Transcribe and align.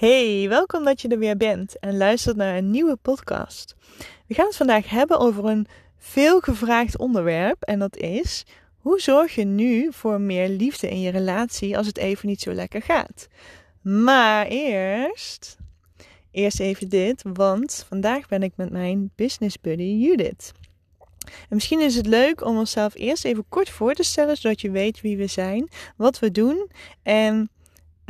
Hey, 0.00 0.48
welkom 0.48 0.84
dat 0.84 1.00
je 1.00 1.08
er 1.08 1.18
weer 1.18 1.36
bent 1.36 1.78
en 1.78 1.96
luistert 1.96 2.36
naar 2.36 2.56
een 2.56 2.70
nieuwe 2.70 2.96
podcast. 2.96 3.74
We 4.26 4.34
gaan 4.34 4.46
het 4.46 4.56
vandaag 4.56 4.88
hebben 4.88 5.18
over 5.18 5.44
een 5.44 5.66
veelgevraagd 5.98 6.98
onderwerp 6.98 7.62
en 7.62 7.78
dat 7.78 7.96
is: 7.96 8.44
hoe 8.78 9.00
zorg 9.00 9.34
je 9.34 9.44
nu 9.44 9.92
voor 9.92 10.20
meer 10.20 10.48
liefde 10.48 10.88
in 10.88 11.00
je 11.00 11.10
relatie 11.10 11.76
als 11.76 11.86
het 11.86 11.96
even 11.96 12.28
niet 12.28 12.40
zo 12.40 12.52
lekker 12.52 12.82
gaat? 12.82 13.28
Maar 13.82 14.46
eerst, 14.46 15.56
eerst 16.30 16.60
even 16.60 16.88
dit, 16.88 17.22
want 17.32 17.84
vandaag 17.88 18.28
ben 18.28 18.42
ik 18.42 18.52
met 18.56 18.70
mijn 18.70 19.10
business 19.16 19.60
buddy 19.60 19.82
Judith. 19.82 20.52
En 21.24 21.54
misschien 21.54 21.80
is 21.80 21.94
het 21.94 22.06
leuk 22.06 22.44
om 22.44 22.58
onszelf 22.58 22.94
eerst 22.94 23.24
even 23.24 23.44
kort 23.48 23.70
voor 23.70 23.94
te 23.94 24.02
stellen, 24.02 24.36
zodat 24.36 24.60
je 24.60 24.70
weet 24.70 25.00
wie 25.00 25.16
we 25.16 25.26
zijn, 25.26 25.68
wat 25.96 26.18
we 26.18 26.30
doen 26.30 26.70
en 27.02 27.50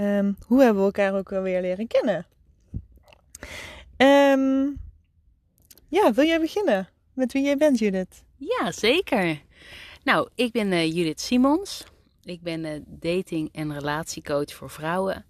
um, 0.01 0.37
hoe 0.47 0.63
hebben 0.63 0.79
we 0.79 0.85
elkaar 0.85 1.15
ook 1.15 1.33
alweer 1.33 1.61
leren 1.61 1.87
kennen. 1.87 2.27
Um, 3.97 4.81
ja, 5.89 6.13
wil 6.13 6.25
jij 6.25 6.41
beginnen 6.41 6.89
met 7.13 7.33
wie 7.33 7.43
jij 7.43 7.57
bent, 7.57 7.79
Judith? 7.79 8.23
Ja, 8.37 8.73
zeker. 8.73 9.41
Nou, 10.05 10.29
ik 10.35 10.53
ben 10.53 10.73
uh, 10.73 10.95
Judith 10.95 11.21
Simons. 11.21 11.85
Ik 12.23 12.43
ben 12.43 12.65
uh, 12.65 12.71
dating- 12.87 13.49
en 13.53 13.73
relatiecoach 13.73 14.53
voor 14.53 14.71
vrouwen. 14.71 15.25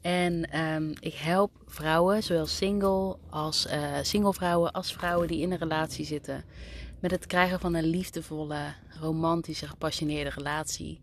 En 0.00 0.58
um, 0.60 0.92
ik 1.00 1.14
help 1.14 1.50
vrouwen, 1.66 2.22
zowel 2.22 2.46
single 2.46 3.16
als 3.30 3.66
uh, 3.66 3.98
single 4.02 4.34
vrouwen 4.34 4.72
als 4.72 4.92
vrouwen 4.92 5.28
die 5.28 5.40
in 5.40 5.52
een 5.52 5.58
relatie 5.58 6.04
zitten, 6.04 6.44
met 7.00 7.10
het 7.10 7.26
krijgen 7.26 7.60
van 7.60 7.74
een 7.74 7.84
liefdevolle, 7.84 8.74
romantische, 9.00 9.66
gepassioneerde 9.66 10.30
relatie. 10.30 11.00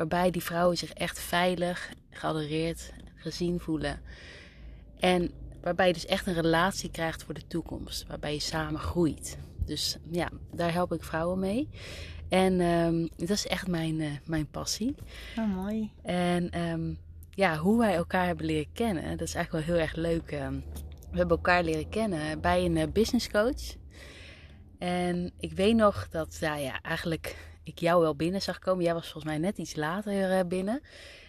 Waarbij 0.00 0.30
die 0.30 0.42
vrouwen 0.42 0.76
zich 0.76 0.92
echt 0.92 1.18
veilig, 1.18 1.92
geadoreerd, 2.10 2.92
gezien 3.14 3.60
voelen. 3.60 4.00
En 4.98 5.30
waarbij 5.62 5.86
je 5.86 5.92
dus 5.92 6.06
echt 6.06 6.26
een 6.26 6.34
relatie 6.34 6.90
krijgt 6.90 7.22
voor 7.22 7.34
de 7.34 7.46
toekomst. 7.46 8.06
Waarbij 8.06 8.32
je 8.32 8.40
samen 8.40 8.80
groeit. 8.80 9.38
Dus 9.64 9.98
ja, 10.10 10.30
daar 10.52 10.72
help 10.72 10.92
ik 10.92 11.02
vrouwen 11.02 11.38
mee. 11.38 11.68
En 12.28 12.60
um, 12.60 13.08
dat 13.16 13.30
is 13.30 13.46
echt 13.46 13.66
mijn, 13.66 14.00
uh, 14.00 14.10
mijn 14.24 14.46
passie. 14.50 14.94
Oh, 15.38 15.54
mooi. 15.54 15.92
En 16.02 16.60
um, 16.60 16.98
ja, 17.30 17.56
hoe 17.56 17.78
wij 17.78 17.94
elkaar 17.94 18.26
hebben 18.26 18.46
leren 18.46 18.72
kennen, 18.72 19.16
dat 19.16 19.28
is 19.28 19.34
eigenlijk 19.34 19.66
wel 19.66 19.74
heel 19.76 19.84
erg 19.84 19.96
leuk. 19.96 20.32
Um, 20.32 20.64
we 21.10 21.18
hebben 21.18 21.36
elkaar 21.36 21.64
leren 21.64 21.88
kennen 21.88 22.40
bij 22.40 22.64
een 22.64 22.76
uh, 22.76 22.84
business 22.92 23.30
coach. 23.30 23.76
En 24.78 25.32
ik 25.38 25.52
weet 25.52 25.76
nog 25.76 26.08
dat, 26.08 26.38
nou 26.40 26.60
ja, 26.60 26.80
eigenlijk 26.82 27.49
ik 27.62 27.78
jou 27.78 28.00
wel 28.00 28.14
binnen 28.14 28.42
zag 28.42 28.58
komen. 28.58 28.84
Jij 28.84 28.94
was 28.94 29.02
volgens 29.02 29.24
mij 29.24 29.38
net 29.38 29.58
iets 29.58 29.76
later 29.76 30.38
uh, 30.38 30.40
binnen. 30.46 30.82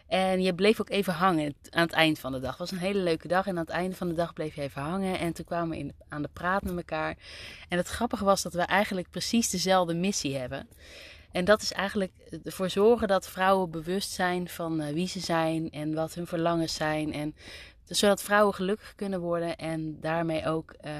En 0.08 0.42
je 0.42 0.56
bleef 0.56 0.80
ook 0.80 0.90
even 0.90 1.14
hangen 1.14 1.56
aan 1.70 1.82
het 1.82 1.92
eind 1.92 2.20
van 2.20 2.32
de 2.32 2.40
dag. 2.40 2.50
Het 2.50 2.60
was 2.60 2.72
een 2.72 2.78
hele 2.78 3.00
leuke 3.00 3.28
dag. 3.28 3.48
En 3.48 3.58
aan 3.58 3.64
het 3.64 3.70
einde 3.70 3.96
van 3.96 4.08
de 4.08 4.14
dag 4.14 4.34
bleef 4.34 4.56
je 4.56 4.62
even 4.62 4.82
hangen. 4.82 5.20
En 5.20 5.34
toen 5.34 5.46
kwamen 5.46 5.78
we 5.78 5.94
aan 6.10 6.22
de 6.22 6.30
praat 6.34 6.64
met 6.64 6.76
elkaar. 6.76 7.18
En 7.70 7.78
het 7.78 7.88
grappige 7.88 8.24
was 8.24 8.42
dat 8.42 8.54
we 8.54 8.62
eigenlijk 8.62 9.10
precies 9.10 9.50
dezelfde 9.50 9.94
missie 9.94 10.38
hebben. 10.38 10.68
En 11.32 11.46
dat 11.46 11.62
is 11.62 11.72
eigenlijk 11.72 12.12
ervoor 12.44 12.70
zorgen 12.70 13.08
dat 13.08 13.30
vrouwen 13.30 13.72
bewust 13.72 14.12
zijn 14.12 14.50
van 14.50 14.82
uh, 14.82 14.94
wie 14.94 15.08
ze 15.08 15.20
zijn 15.20 15.70
en 15.70 15.94
wat 15.94 16.14
hun 16.14 16.28
verlangens 16.28 16.74
zijn. 16.74 17.14
En 17.14 17.36
zodat 17.86 18.24
vrouwen 18.24 18.54
gelukkig 18.54 18.96
kunnen 18.96 19.20
worden 19.20 19.58
en 19.58 19.98
daarmee 20.02 20.46
ook 20.46 20.76
uh, 20.86 20.92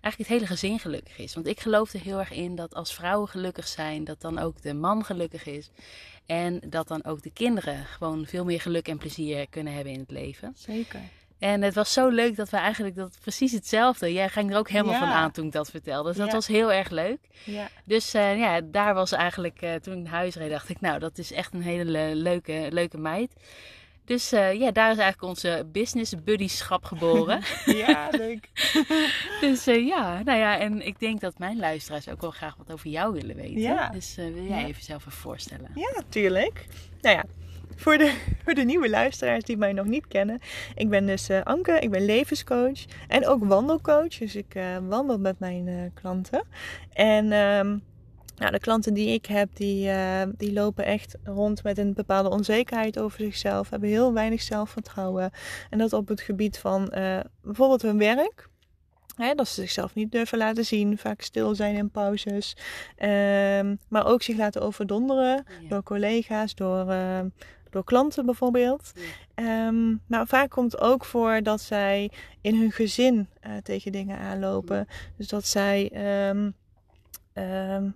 eigenlijk 0.00 0.18
het 0.18 0.40
hele 0.40 0.46
gezin 0.46 0.78
gelukkig 0.78 1.18
is. 1.18 1.34
Want 1.34 1.46
ik 1.46 1.60
geloof 1.60 1.92
er 1.92 2.00
heel 2.00 2.18
erg 2.18 2.30
in 2.32 2.54
dat 2.54 2.74
als 2.74 2.94
vrouwen 2.94 3.28
gelukkig 3.28 3.68
zijn, 3.68 4.04
dat 4.04 4.20
dan 4.20 4.38
ook 4.38 4.62
de 4.62 4.74
man 4.74 5.04
gelukkig 5.04 5.46
is. 5.46 5.70
En 6.26 6.60
dat 6.66 6.88
dan 6.88 7.04
ook 7.04 7.22
de 7.22 7.30
kinderen 7.32 7.84
gewoon 7.86 8.26
veel 8.26 8.44
meer 8.44 8.60
geluk 8.60 8.88
en 8.88 8.98
plezier 8.98 9.46
kunnen 9.48 9.72
hebben 9.74 9.92
in 9.92 9.98
het 10.00 10.10
leven. 10.10 10.52
Zeker. 10.56 11.00
En 11.38 11.62
het 11.62 11.74
was 11.74 11.92
zo 11.92 12.08
leuk 12.08 12.36
dat 12.36 12.50
we 12.50 12.56
eigenlijk 12.56 12.96
dat 12.96 13.18
precies 13.20 13.52
hetzelfde. 13.52 14.12
Jij 14.12 14.28
ging 14.28 14.50
er 14.52 14.58
ook 14.58 14.68
helemaal 14.68 14.92
Ja. 14.92 14.98
van 14.98 15.08
aan 15.08 15.30
toen 15.30 15.46
ik 15.46 15.52
dat 15.52 15.70
vertelde. 15.70 16.08
Dus 16.08 16.18
dat 16.18 16.26
Ja. 16.26 16.32
was 16.32 16.46
heel 16.46 16.72
erg 16.72 16.90
leuk. 16.90 17.18
Ja. 17.44 17.68
Dus 17.84 18.14
eh, 18.14 18.38
ja, 18.38 18.60
daar 18.60 18.94
was 18.94 19.12
eigenlijk, 19.12 19.62
eh, 19.62 19.74
toen 19.74 19.96
ik 19.96 20.02
naar 20.02 20.12
huis 20.12 20.34
reed, 20.34 20.50
dacht 20.50 20.68
ik, 20.68 20.80
nou, 20.80 20.98
dat 20.98 21.18
is 21.18 21.32
echt 21.32 21.52
een 21.54 21.62
hele 21.62 21.84
le- 21.84 22.12
leuke, 22.14 22.66
leuke 22.70 22.98
meid. 22.98 23.32
Dus 24.10 24.32
eh, 24.32 24.52
ja, 24.52 24.70
daar 24.70 24.90
is 24.90 24.98
eigenlijk 24.98 25.22
onze 25.22 25.66
business 25.72 26.14
buddyschap 26.24 26.84
geboren. 26.84 27.40
ja, 27.86 28.08
leuk. 28.10 28.48
dus 29.40 29.66
eh, 29.66 29.86
ja, 29.86 30.22
nou 30.22 30.38
ja, 30.38 30.58
en 30.58 30.86
ik 30.86 30.98
denk 30.98 31.20
dat 31.20 31.38
mijn 31.38 31.58
luisteraars 31.58 32.08
ook 32.08 32.20
wel 32.20 32.30
graag 32.30 32.56
wat 32.56 32.72
over 32.72 32.88
jou 32.88 33.12
willen 33.12 33.36
weten. 33.36 33.60
Ja. 33.60 33.88
Dus 33.88 34.16
eh, 34.16 34.24
wil 34.24 34.44
jij 34.44 34.60
Ja. 34.60 34.66
even 34.66 34.82
zelf 34.82 35.00
even 35.00 35.12
voorstellen? 35.12 35.70
Ja, 35.74 35.90
natuurlijk. 35.94 36.66
Nou 37.00 37.16
ja, 37.16 37.24
voor 37.76 37.98
de, 37.98 38.14
voor 38.44 38.54
de 38.54 38.64
nieuwe 38.64 38.90
luisteraars 38.90 39.44
die 39.44 39.56
mij 39.56 39.72
nog 39.72 39.86
niet 39.86 40.06
kennen. 40.06 40.40
Ik 40.74 40.88
ben 40.88 41.06
dus 41.06 41.28
eh, 41.28 41.42
Anke, 41.42 41.72
ik 41.72 41.90
ben 41.90 42.04
levenscoach 42.04 42.84
en 43.08 43.26
ook 43.26 43.44
wandelcoach. 43.44 44.18
Dus 44.18 44.36
ik 44.36 44.54
eh, 44.54 44.76
wandel 44.88 45.18
met 45.18 45.38
mijn 45.38 45.68
eh, 45.68 45.74
klanten. 45.94 46.42
En 46.92 47.32
ehm, 47.32 47.78
nou, 48.40 48.52
de 48.52 48.58
klanten 48.58 48.94
die 48.94 49.08
ik 49.08 49.26
heb, 49.26 49.48
die, 49.56 49.90
eh, 49.90 50.22
die 50.36 50.52
lopen 50.52 50.84
echt 50.84 51.16
rond 51.24 51.62
met 51.62 51.78
een 51.78 51.94
bepaalde 51.94 52.30
onzekerheid 52.30 52.98
over 52.98 53.20
zichzelf. 53.20 53.70
Hebben 53.70 53.88
heel 53.88 54.12
weinig 54.12 54.42
zelfvertrouwen. 54.42 55.30
En 55.70 55.78
dat 55.78 55.92
op 55.92 56.08
het 56.08 56.20
gebied 56.20 56.58
van 56.58 56.88
eh, 56.90 57.20
bijvoorbeeld 57.42 57.82
hun 57.82 57.98
werk. 57.98 58.48
Hè, 59.16 59.34
dat 59.34 59.48
ze 59.48 59.54
zichzelf 59.60 59.94
niet 59.94 60.12
durven 60.12 60.38
laten 60.38 60.64
zien, 60.64 60.98
vaak 60.98 61.20
stil 61.20 61.54
zijn 61.54 61.74
in 61.74 61.90
pauzes. 61.90 62.56
Ehm, 62.96 63.74
maar 63.88 64.06
ook 64.06 64.22
zich 64.22 64.36
laten 64.36 64.62
overdonderen 64.62 65.44
Ja. 65.60 65.68
door 65.68 65.82
collega's, 65.82 66.54
door, 66.54 66.88
ehm, 66.90 67.28
door 67.70 67.84
klanten 67.84 68.24
bijvoorbeeld. 68.26 68.92
Ja. 68.94 69.02
Ehm, 69.34 69.88
nou, 70.06 70.26
vaak 70.26 70.50
komt 70.50 70.72
het 70.72 70.80
ook 70.80 71.04
voor 71.04 71.42
dat 71.42 71.60
zij 71.60 72.10
in 72.40 72.54
hun 72.60 72.72
gezin 72.72 73.28
eh, 73.40 73.52
tegen 73.62 73.92
dingen 73.92 74.18
aanlopen. 74.18 74.86
Dus 75.16 75.28
dat 75.28 75.46
zij 75.46 75.90
ehm, 75.92 76.50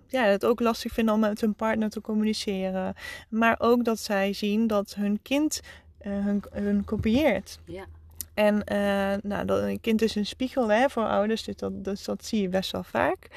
ja, 0.07 0.23
het 0.23 0.45
ook 0.45 0.59
lastig 0.59 0.93
vinden 0.93 1.13
om 1.13 1.19
met 1.19 1.41
hun 1.41 1.55
partner 1.55 1.89
te 1.89 2.01
communiceren. 2.01 2.93
Maar 3.29 3.55
ook 3.59 3.85
dat 3.85 3.99
zij 3.99 4.33
zien 4.33 4.67
dat 4.67 4.95
hun 4.95 5.19
kind 5.21 5.61
eh, 6.05 6.11
hun, 6.11 6.43
hun 6.51 6.83
kopieert. 6.85 7.59
Ja. 7.65 7.85
En 8.33 8.63
eh, 8.63 9.13
nou, 9.23 9.45
dat, 9.45 9.61
een 9.61 9.81
kind 9.81 10.01
is 10.01 10.15
een 10.15 10.25
spiegel 10.25 10.71
hè, 10.71 10.89
voor 10.89 11.07
ouders, 11.07 11.43
dus 11.43 11.55
dat, 11.55 11.83
dus 11.83 12.03
dat 12.03 12.25
zie 12.25 12.41
je 12.41 12.49
best 12.49 12.71
wel 12.71 12.83
vaak. 12.83 13.27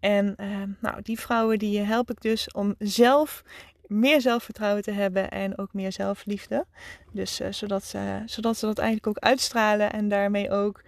En 0.00 0.36
eh, 0.36 0.48
nou, 0.80 1.02
die 1.02 1.20
vrouwen 1.20 1.58
die 1.58 1.80
help 1.80 2.10
ik 2.10 2.20
dus 2.20 2.52
om 2.52 2.74
zelf 2.78 3.44
meer 3.86 4.20
zelfvertrouwen 4.20 4.82
te 4.82 4.90
hebben 4.90 5.30
en 5.30 5.58
ook 5.58 5.72
meer 5.72 5.92
zelfliefde. 5.92 6.66
Dus 7.12 7.40
zodat, 7.50 7.84
ze, 7.84 8.22
zodat 8.26 8.56
ze 8.56 8.66
dat 8.66 8.78
eigenlijk 8.78 9.08
ook 9.08 9.24
uitstralen 9.24 9.92
en 9.92 10.08
daarmee 10.08 10.50
ook 10.50 10.82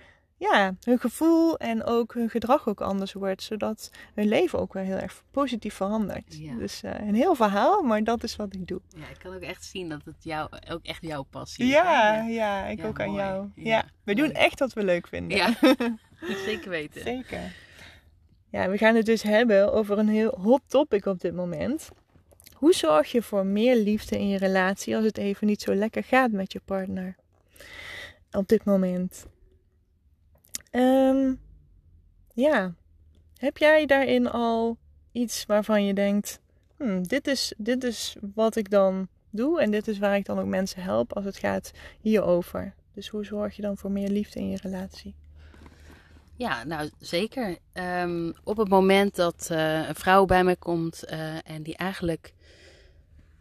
ja, 0.50 0.74
hun 0.84 0.98
gevoel 0.98 1.58
en 1.58 1.84
ook 1.84 2.14
hun 2.14 2.30
gedrag 2.30 2.68
ook 2.68 2.80
anders 2.80 3.12
wordt. 3.12 3.42
Zodat 3.42 3.90
hun 4.14 4.28
leven 4.28 4.58
ook 4.58 4.72
weer 4.72 4.82
heel 4.82 4.96
erg 4.96 5.22
positief 5.30 5.74
verandert. 5.74 6.36
Ja. 6.38 6.54
Dus 6.54 6.82
eh, 6.82 7.06
een 7.06 7.14
heel 7.14 7.34
verhaal, 7.34 7.82
maar 7.82 8.04
dat 8.04 8.22
is 8.22 8.36
wat 8.36 8.54
ik 8.54 8.66
doe. 8.66 8.80
ja, 8.88 9.08
ik 9.08 9.18
kan 9.18 9.34
ook 9.34 9.40
echt 9.40 9.64
zien 9.64 9.88
dat 9.88 10.04
het 10.04 10.14
jou, 10.18 10.48
ook 10.70 10.84
echt 10.84 11.02
jouw 11.02 11.22
passie 11.22 11.64
is. 11.64 11.70
Ja, 11.70 12.20
ja, 12.26 12.66
ik 12.66 12.78
Ja, 12.78 12.86
ook 12.86 13.00
aan 13.00 13.12
jou. 13.12 13.48
Ja, 13.54 13.84
we 14.04 14.14
doen 14.14 14.32
echt 14.32 14.58
wat 14.58 14.72
we 14.72 14.84
leuk 14.84 15.06
vinden. 15.06 15.36
Ja, 15.36 15.54
zeker 16.46 16.70
weten. 16.70 17.02
Zeker. 17.02 17.54
Ja, 18.50 18.68
we 18.68 18.78
gaan 18.78 18.94
het 18.94 19.06
dus 19.06 19.22
hebben 19.22 19.72
over 19.72 19.98
een 19.98 20.08
heel 20.08 20.38
hot 20.40 20.62
topic 20.66 21.06
op 21.06 21.20
dit 21.20 21.34
moment. 21.34 21.88
Hoe 22.54 22.72
zorg 22.72 23.12
je 23.12 23.22
voor 23.22 23.46
meer 23.46 23.76
liefde 23.76 24.18
in 24.18 24.28
je 24.28 24.38
relatie 24.38 24.96
als 24.96 25.04
het 25.04 25.18
even 25.18 25.46
niet 25.46 25.62
zo 25.62 25.74
lekker 25.74 26.04
gaat 26.04 26.30
met 26.30 26.52
je 26.52 26.60
partner? 26.64 27.16
Op 28.30 28.48
dit 28.48 28.64
moment. 28.64 29.26
Ehm, 30.72 31.34
ja, 32.34 32.74
heb 33.36 33.58
jij 33.58 33.86
daarin 33.86 34.30
al 34.30 34.78
iets 35.12 35.46
waarvan 35.46 35.84
je 35.84 35.94
denkt: 35.94 36.40
hmm, 36.76 37.02
dit, 37.06 37.26
is, 37.26 37.54
dit 37.56 37.84
is 37.84 38.16
wat 38.34 38.56
ik 38.56 38.70
dan 38.70 39.08
doe 39.30 39.60
en 39.60 39.70
dit 39.70 39.88
is 39.88 39.98
waar 39.98 40.16
ik 40.16 40.24
dan 40.24 40.38
ook 40.38 40.46
mensen 40.46 40.82
help 40.82 41.12
als 41.12 41.24
het 41.24 41.36
gaat 41.36 41.70
hierover? 42.00 42.74
Dus 42.94 43.08
hoe 43.08 43.24
zorg 43.24 43.56
je 43.56 43.62
dan 43.62 43.76
voor 43.76 43.90
meer 43.90 44.08
liefde 44.08 44.40
in 44.40 44.48
je 44.48 44.58
relatie? 44.62 45.14
Ja, 46.36 46.64
nou 46.64 46.90
zeker. 46.98 47.58
Ehm, 47.72 48.32
op 48.44 48.56
het 48.56 48.68
moment 48.68 49.14
dat 49.14 49.48
eh, 49.50 49.88
een 49.88 49.94
vrouw 49.94 50.24
bij 50.24 50.44
mij 50.44 50.56
komt 50.56 51.04
eh, 51.04 51.50
en 51.50 51.62
die 51.62 51.76
eigenlijk 51.76 52.32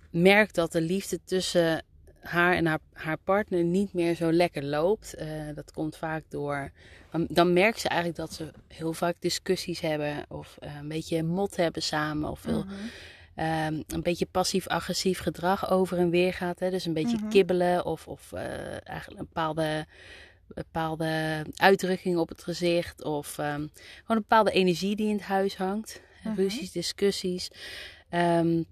merkt 0.10 0.56
dat 0.56 0.72
de 0.72 0.82
liefde 0.82 1.20
tussen 1.24 1.84
haar 2.22 2.54
en 2.56 2.66
haar, 2.66 2.80
haar 2.94 3.18
partner 3.18 3.64
niet 3.64 3.94
meer 3.94 4.16
zo 4.16 4.32
lekker 4.32 4.64
loopt, 4.64 5.14
eh, 5.14 5.28
dat 5.56 5.72
komt 5.72 5.98
vaak 5.98 6.24
door. 6.30 6.72
Dan, 7.12 7.28
dan 7.30 7.54
merkt 7.54 7.80
ze 7.80 7.88
eigenlijk 7.88 8.20
dat 8.20 8.34
ze 8.34 8.52
heel 8.68 8.94
vaak 8.94 9.16
discussies 9.20 9.80
hebben 9.80 10.26
of 10.30 10.58
eh, 10.60 10.76
een 10.76 10.88
beetje 10.88 11.24
mot 11.24 11.56
hebben 11.56 11.82
samen 11.82 12.30
of 12.30 12.40
veel, 12.40 12.66
ehm, 13.36 13.82
een 13.88 14.02
beetje 14.02 14.28
passief-agressief 14.32 15.20
gedrag 15.20 15.70
over 15.72 15.98
en 15.98 16.10
weer 16.10 16.34
gaat. 16.34 16.60
Hè? 16.60 16.70
Dus 16.70 16.86
een 16.86 16.94
beetje 16.94 17.18
Mhm. 17.18 17.30
kibbelen 17.30 17.86
of, 17.86 18.08
of 18.08 18.32
eh, 18.34 18.88
eigenlijk 18.88 19.20
een 19.20 19.26
bepaalde 19.34 19.86
bepaalde 20.54 21.42
uitdrukkingen 21.56 22.20
op 22.20 22.30
het 22.30 22.44
gezicht 22.44 23.04
of 23.04 23.38
ehm, 23.38 23.56
gewoon 23.56 23.68
een 24.06 24.16
bepaalde 24.16 24.52
energie 24.52 24.96
die 24.96 25.08
in 25.08 25.14
het 25.16 25.24
huis 25.24 25.58
hangt. 25.58 26.02
Mhm. 26.24 26.36
Ruzies, 26.36 26.72
discussies. 26.72 27.50
Ehm, 28.10 28.64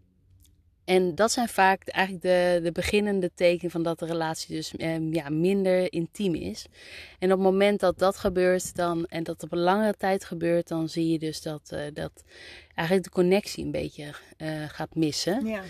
En 0.90 1.16
dat 1.16 1.32
zijn 1.32 1.48
vaak 1.48 1.88
eigenlijk 1.88 2.26
de, 2.26 2.60
de 2.64 2.72
beginnende 2.72 3.32
tekenen 3.36 3.72
van 3.72 3.84
dat 3.84 4.00
de 4.00 4.06
relatie 4.06 4.56
dus 4.56 4.76
ehm, 4.76 5.14
ja, 5.14 5.30
minder 5.30 5.94
intiem 5.94 6.36
is. 6.36 6.66
En 7.20 7.32
op 7.32 7.38
het 7.38 7.48
moment 7.48 7.80
dat 7.80 8.00
dat 8.00 8.18
gebeurt 8.18 8.76
dan, 8.76 9.06
en 9.06 9.24
dat 9.24 9.44
op 9.44 9.52
een 9.52 9.60
langere 9.60 9.94
tijd 9.98 10.26
gebeurt, 10.26 10.68
dan 10.68 10.90
zie 10.90 11.12
je 11.12 11.20
dus 11.20 11.42
dat, 11.42 11.70
uh, 11.74 11.82
dat 11.94 12.24
eigenlijk 12.76 13.08
de 13.08 13.14
connectie 13.14 13.66
een 13.66 13.72
beetje 13.72 14.14
uh, 14.38 14.64
gaat 14.68 14.96
missen. 14.96 15.46
Ja. 15.46 15.62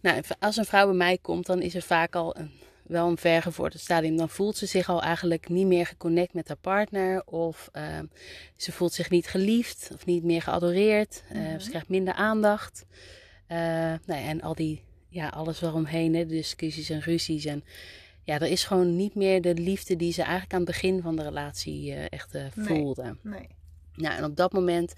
Nou, 0.00 0.22
als 0.38 0.56
een 0.56 0.64
vrouw 0.64 0.86
bij 0.86 0.96
mij 0.96 1.18
komt, 1.18 1.46
dan 1.46 1.62
is 1.62 1.74
er 1.74 1.82
vaak 1.82 2.14
al 2.14 2.36
een, 2.36 2.50
wel 2.82 3.08
een 3.08 3.18
vergevorderd 3.18 3.82
stadium. 3.82 4.16
Dan 4.16 4.28
voelt 4.28 4.56
ze 4.56 4.66
zich 4.66 4.88
al 4.88 5.02
eigenlijk 5.02 5.48
niet 5.48 5.66
meer 5.66 5.86
geconnect 5.86 6.34
met 6.34 6.48
haar 6.48 6.56
partner. 6.56 7.22
Of 7.24 7.70
uh, 7.72 7.82
ze 8.56 8.72
voelt 8.72 8.92
zich 8.92 9.10
niet 9.10 9.26
geliefd 9.26 9.90
of 9.94 10.06
niet 10.06 10.24
meer 10.24 10.42
geadoreerd. 10.42 11.22
Mm 11.32 11.44
-hmm. 11.44 11.60
Ze 11.60 11.68
krijgt 11.68 11.88
minder 11.88 12.14
aandacht. 12.14 12.84
Uh, 13.54 13.60
nou 14.06 14.20
ja, 14.20 14.28
en 14.28 14.42
al 14.42 14.54
die, 14.54 14.82
ja, 15.08 15.28
alles 15.28 15.60
waaromheen, 15.60 16.14
hè, 16.14 16.26
de 16.26 16.34
discussies 16.34 16.90
en 16.90 17.00
ruzies. 17.00 17.44
En 17.44 17.64
ja, 18.22 18.34
er 18.34 18.46
is 18.46 18.64
gewoon 18.64 18.96
niet 18.96 19.14
meer 19.14 19.42
de 19.42 19.54
liefde 19.54 19.96
die 19.96 20.12
ze 20.12 20.22
eigenlijk 20.22 20.52
aan 20.52 20.60
het 20.60 20.68
begin 20.68 21.02
van 21.02 21.16
de 21.16 21.22
relatie 21.22 21.90
uh, 21.90 22.04
echt 22.08 22.34
uh, 22.34 22.44
voelde. 22.50 23.02
Nee, 23.02 23.38
nee. 23.38 23.48
Nou, 23.94 24.16
en 24.16 24.24
op 24.24 24.36
dat 24.36 24.52
moment, 24.52 24.94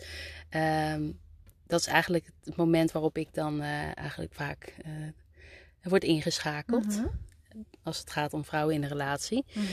um, 0.94 1.18
dat 1.66 1.80
is 1.80 1.86
eigenlijk 1.86 2.30
het 2.44 2.56
moment 2.56 2.92
waarop 2.92 3.18
ik 3.18 3.34
dan 3.34 3.60
eigenlijk 3.62 4.34
vaak 4.34 4.74
word 5.82 6.04
ingeschakeld. 6.04 6.86
Mhm. 6.86 7.06
Als 7.86 7.98
het 7.98 8.10
gaat 8.10 8.32
om 8.32 8.44
vrouwen 8.44 8.74
in 8.74 8.80
de 8.80 8.86
relatie. 8.86 9.44
Mhm. 9.52 9.64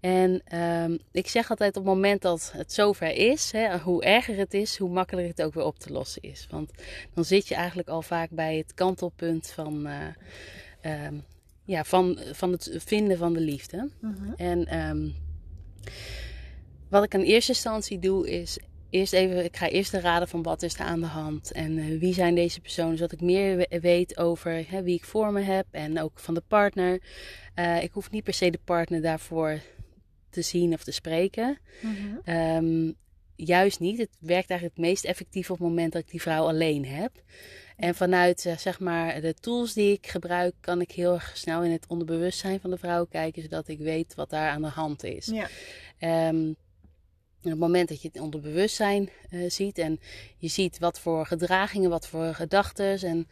En 0.00 0.58
um, 0.58 0.98
ik 1.12 1.28
zeg 1.28 1.50
altijd 1.50 1.76
op 1.76 1.84
het 1.84 1.94
moment 1.94 2.22
dat 2.22 2.52
het 2.56 2.72
zover 2.72 3.10
is, 3.10 3.52
hè, 3.52 3.78
hoe 3.78 4.04
erger 4.04 4.36
het 4.36 4.54
is, 4.54 4.76
hoe 4.78 4.90
makkelijker 4.90 5.32
het 5.36 5.46
ook 5.46 5.54
weer 5.54 5.64
op 5.64 5.78
te 5.78 5.92
lossen 5.92 6.22
is. 6.22 6.46
Want 6.50 6.70
dan 7.14 7.24
zit 7.24 7.48
je 7.48 7.54
eigenlijk 7.54 7.88
al 7.88 8.02
vaak 8.02 8.30
bij 8.30 8.56
het 8.56 8.74
kantelpunt 8.74 9.50
van, 9.50 9.86
uh, 9.86 11.06
um, 11.06 11.24
ja, 11.64 11.84
van, 11.84 12.18
van 12.32 12.52
het 12.52 12.70
vinden 12.76 13.18
van 13.18 13.32
de 13.32 13.40
liefde. 13.40 13.90
Mhm. 14.00 14.32
En 14.36 14.88
um, 14.88 15.14
wat 16.88 17.04
ik 17.04 17.14
in 17.14 17.20
eerste 17.20 17.52
instantie 17.52 17.98
doe 17.98 18.30
is 18.30 18.58
eerst 18.92 19.12
even, 19.12 19.44
ik 19.44 19.56
ga 19.56 19.68
eerst 19.68 19.92
raden 19.92 20.28
van 20.28 20.42
wat 20.42 20.62
is 20.62 20.74
er 20.74 20.80
aan 20.80 21.00
de 21.00 21.06
hand 21.06 21.52
en 21.52 21.78
uh, 21.78 22.00
wie 22.00 22.14
zijn 22.14 22.34
deze 22.34 22.60
personen, 22.60 22.96
zodat 22.96 23.12
ik 23.12 23.20
meer 23.20 23.66
weet 23.80 24.18
over 24.18 24.64
hè, 24.68 24.82
wie 24.82 24.96
ik 24.96 25.04
voor 25.04 25.32
me 25.32 25.40
heb 25.40 25.66
en 25.70 26.00
ook 26.00 26.18
van 26.18 26.34
de 26.34 26.42
partner. 26.48 27.02
Uh, 27.58 27.82
ik 27.82 27.92
hoef 27.92 28.10
niet 28.10 28.24
per 28.24 28.34
se 28.34 28.50
de 28.50 28.60
partner 28.64 29.02
daarvoor 29.02 29.60
te 30.30 30.42
zien 30.42 30.72
of 30.72 30.84
te 30.84 30.90
spreken. 30.92 31.58
Mm 31.80 31.94
-hmm. 31.94 32.34
um, 32.36 32.94
juist 33.36 33.80
niet. 33.80 33.98
Het 33.98 34.16
werkt 34.18 34.50
eigenlijk 34.50 34.78
het 34.78 34.86
meest 34.86 35.04
effectief 35.04 35.50
op 35.50 35.58
het 35.58 35.68
moment 35.68 35.92
dat 35.92 36.02
ik 36.02 36.10
die 36.10 36.22
vrouw 36.22 36.46
alleen 36.46 36.86
heb. 36.86 37.12
En 37.76 37.94
vanuit 37.94 38.44
uh, 38.44 38.56
zeg 38.56 38.80
maar 38.80 39.20
de 39.20 39.34
tools 39.34 39.72
die 39.72 39.92
ik 39.92 40.06
gebruik, 40.06 40.54
kan 40.60 40.80
ik 40.80 40.90
heel 40.90 41.12
erg 41.14 41.36
snel 41.36 41.62
in 41.62 41.70
het 41.70 41.86
onderbewustzijn 41.86 42.60
van 42.60 42.70
de 42.70 42.78
vrouw 42.78 43.04
kijken, 43.04 43.42
zodat 43.42 43.68
ik 43.68 43.78
weet 43.78 44.14
wat 44.14 44.30
daar 44.30 44.50
aan 44.50 44.62
de 44.62 44.68
hand 44.68 45.04
is. 45.04 45.26
Ja. 45.26 46.28
Um, 46.28 46.56
en 47.42 47.52
op 47.52 47.58
het 47.60 47.68
moment 47.68 47.88
dat 47.88 48.02
je 48.02 48.08
het 48.12 48.20
onderbewustzijn 48.22 49.10
uh, 49.30 49.50
ziet 49.50 49.78
en 49.78 50.00
je 50.36 50.48
ziet 50.48 50.78
wat 50.78 51.00
voor 51.00 51.26
gedragingen, 51.26 51.90
wat 51.90 52.06
voor 52.06 52.34
gedachten 52.34 52.98
en 53.00 53.28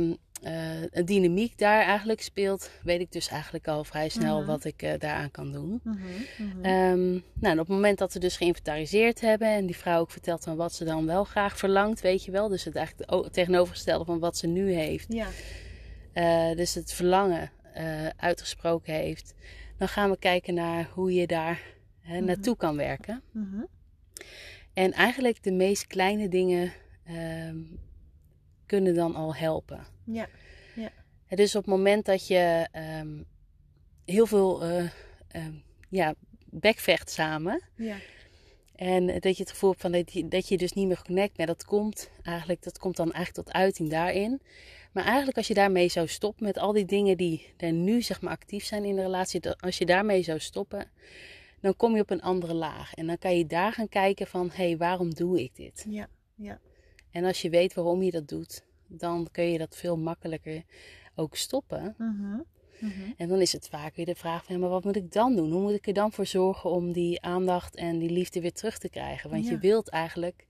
um, 0.00 0.16
uh, 0.44 0.82
een 0.90 1.04
dynamiek 1.04 1.58
daar 1.58 1.82
eigenlijk 1.82 2.22
speelt, 2.22 2.70
weet 2.82 3.00
ik 3.00 3.12
dus 3.12 3.28
eigenlijk 3.28 3.68
al 3.68 3.84
vrij 3.84 4.08
snel 4.08 4.38
Mhm. 4.38 4.46
wat 4.46 4.64
ik 4.64 4.82
uh, 4.82 4.92
daaraan 4.98 5.30
kan 5.30 5.52
doen. 5.52 5.80
Mhm, 5.84 5.96
mhm. 6.38 6.66
Um, 6.66 7.10
nou, 7.34 7.52
en 7.54 7.60
op 7.60 7.66
het 7.66 7.68
moment 7.68 7.98
dat 7.98 8.12
we 8.12 8.18
dus 8.18 8.36
geïnventariseerd 8.36 9.20
hebben 9.20 9.48
en 9.48 9.66
die 9.66 9.76
vrouw 9.76 10.00
ook 10.00 10.10
vertelt 10.10 10.44
van 10.44 10.56
wat 10.56 10.74
ze 10.74 10.84
dan 10.84 11.06
wel 11.06 11.24
graag 11.24 11.58
verlangt, 11.58 12.00
weet 12.00 12.24
je 12.24 12.30
wel. 12.30 12.48
Dus 12.48 12.64
het 12.64 12.76
eigenlijk 12.76 13.32
tegenovergestelde 13.32 14.04
van 14.04 14.18
wat 14.18 14.36
ze 14.36 14.46
nu 14.46 14.72
heeft. 14.72 15.06
ja. 15.08 15.28
Dus 16.54 16.74
het 16.74 16.92
verlangen 16.92 17.50
uitgesproken 18.16 18.94
heeft. 18.94 19.34
Dan 19.78 19.88
gaan 19.88 20.10
we 20.10 20.16
kijken 20.18 20.54
naar 20.54 20.88
hoe 20.94 21.14
je 21.14 21.26
daar 21.26 21.60
hè, 22.00 22.16
Mhm. 22.16 22.24
naartoe 22.24 22.56
kan 22.56 22.76
werken. 22.76 23.22
Mhm. 23.30 23.62
En 24.72 24.92
eigenlijk 24.92 25.42
de 25.42 25.52
meest 25.52 25.86
kleine 25.86 26.28
dingen 26.28 26.72
ehm, 27.04 27.58
kunnen 28.66 28.94
dan 28.94 29.14
al 29.14 29.34
helpen. 29.34 29.86
Ja. 30.04 30.28
Hè, 31.26 31.36
Dus 31.36 31.54
op 31.54 31.64
het 31.64 31.70
moment 31.74 32.04
dat 32.04 32.26
je 32.26 32.68
ehm, 32.72 33.22
heel 34.04 34.26
veel 34.26 34.62
eh, 34.62 34.84
ehm, 35.28 35.52
ja, 35.88 36.14
bekvecht 36.44 37.10
samen. 37.10 37.62
Ja. 37.76 37.96
En 38.74 39.06
dat 39.06 39.36
je 39.36 39.42
het 39.42 39.50
gevoel 39.50 39.70
hebt 39.70 39.82
van 39.82 39.92
dat 39.92 40.12
je, 40.12 40.28
dat 40.28 40.48
je 40.48 40.56
dus 40.56 40.72
niet 40.72 40.86
meer 40.86 41.02
connect 41.02 41.36
bent. 41.36 41.48
Dat 41.48 41.64
komt 41.64 42.10
eigenlijk, 42.22 42.62
dat 42.62 42.78
komt 42.78 42.96
dan 42.96 43.12
eigenlijk 43.12 43.46
tot 43.46 43.54
uiting 43.56 43.90
daarin. 43.90 44.40
Maar 44.92 45.04
eigenlijk 45.04 45.36
als 45.36 45.46
je 45.46 45.54
daarmee 45.54 45.88
zou 45.88 46.08
stoppen 46.08 46.44
met 46.44 46.58
al 46.58 46.72
die 46.72 46.84
dingen 46.84 47.16
die 47.16 47.52
er 47.56 47.72
nu 47.72 48.02
zeg 48.02 48.20
maar 48.20 48.32
actief 48.32 48.64
zijn 48.64 48.84
in 48.84 48.96
de 48.96 49.02
relatie. 49.02 49.50
Als 49.50 49.78
je 49.78 49.86
daarmee 49.86 50.22
zou 50.22 50.38
stoppen, 50.38 50.90
dan 51.60 51.76
kom 51.76 51.94
je 51.94 52.00
op 52.00 52.10
een 52.10 52.22
andere 52.22 52.54
laag. 52.54 52.94
En 52.94 53.06
dan 53.06 53.18
kan 53.18 53.36
je 53.36 53.46
daar 53.46 53.72
gaan 53.72 53.88
kijken 53.88 54.26
van, 54.26 54.50
hé, 54.52 54.66
hey, 54.66 54.76
waarom 54.76 55.14
doe 55.14 55.42
ik 55.42 55.56
dit? 55.56 55.86
Ja. 55.88 56.08
Ja. 56.34 56.60
En 57.10 57.24
als 57.24 57.42
je 57.42 57.50
weet 57.50 57.74
waarom 57.74 58.02
je 58.02 58.10
dat 58.10 58.28
doet, 58.28 58.64
dan 58.86 59.28
kun 59.30 59.44
je 59.44 59.58
dat 59.58 59.76
veel 59.76 59.96
makkelijker 59.98 60.62
ook 61.14 61.36
stoppen. 61.36 61.94
Mhm. 61.98 62.40
Mhm. 62.80 63.10
En 63.16 63.28
dan 63.28 63.40
is 63.40 63.52
het 63.52 63.68
vaak 63.68 63.96
weer 63.96 64.06
de 64.06 64.14
vraag 64.14 64.44
van, 64.44 64.54
ja, 64.54 64.60
maar 64.60 64.70
wat 64.70 64.84
moet 64.84 64.96
ik 64.96 65.12
dan 65.12 65.36
doen? 65.36 65.50
Hoe 65.50 65.60
moet 65.60 65.74
ik 65.74 65.86
er 65.86 65.92
dan 65.92 66.12
voor 66.12 66.26
zorgen 66.26 66.70
om 66.70 66.92
die 66.92 67.22
aandacht 67.22 67.76
en 67.76 67.98
die 67.98 68.10
liefde 68.10 68.40
weer 68.40 68.52
terug 68.52 68.78
te 68.78 68.88
krijgen? 68.88 69.30
Want 69.30 69.44
Ja. 69.44 69.50
je 69.50 69.58
wilt 69.58 69.88
eigenlijk 69.88 70.46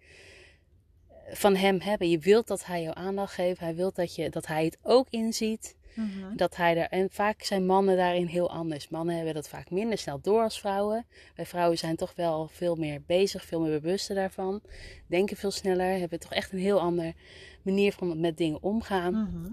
van 1.33 1.57
hem 1.57 1.81
hebben. 1.81 2.11
Je 2.11 2.19
wilt 2.19 2.47
dat 2.47 2.65
hij 2.65 2.83
jou 2.83 2.97
aandacht 2.97 3.35
geeft. 3.35 3.61
Hij 3.61 3.75
wilt 3.75 3.97
dat, 3.97 4.15
je, 4.15 4.31
dat 4.31 4.47
hij 4.47 4.65
het 4.65 4.79
ook 4.83 5.07
inziet. 5.11 5.77
Mhm. 5.94 6.37
Dat 6.37 6.56
hij 6.56 6.76
er, 6.76 6.88
en 6.88 7.10
vaak 7.10 7.42
zijn 7.42 7.66
mannen 7.66 7.96
daarin 7.96 8.26
heel 8.26 8.50
anders. 8.50 8.88
Mannen 8.88 9.16
hebben 9.16 9.34
dat 9.34 9.48
vaak 9.48 9.70
minder 9.70 9.98
snel 9.98 10.20
door 10.20 10.42
als 10.42 10.60
vrouwen. 10.60 11.06
Wij 11.37 11.46
vrouwen 11.46 11.78
zijn 11.78 11.96
toch 11.96 12.12
wel 12.16 12.48
veel 12.52 12.75
meer 12.75 13.02
bezig, 13.06 13.44
veel 13.44 13.60
meer 13.60 13.81
bewuster 13.81 14.14
daarvan. 14.14 14.60
Denken 15.06 15.37
veel 15.37 15.50
sneller, 15.50 15.98
hebben 15.98 16.20
toch 16.20 16.32
echt 16.32 16.52
een 16.52 16.58
heel 16.58 16.81
andere 16.81 17.14
manier 17.62 17.92
van 17.92 18.20
met 18.20 18.37
dingen 18.37 18.62
omgaan. 18.62 19.12
Mhm. 19.12 19.52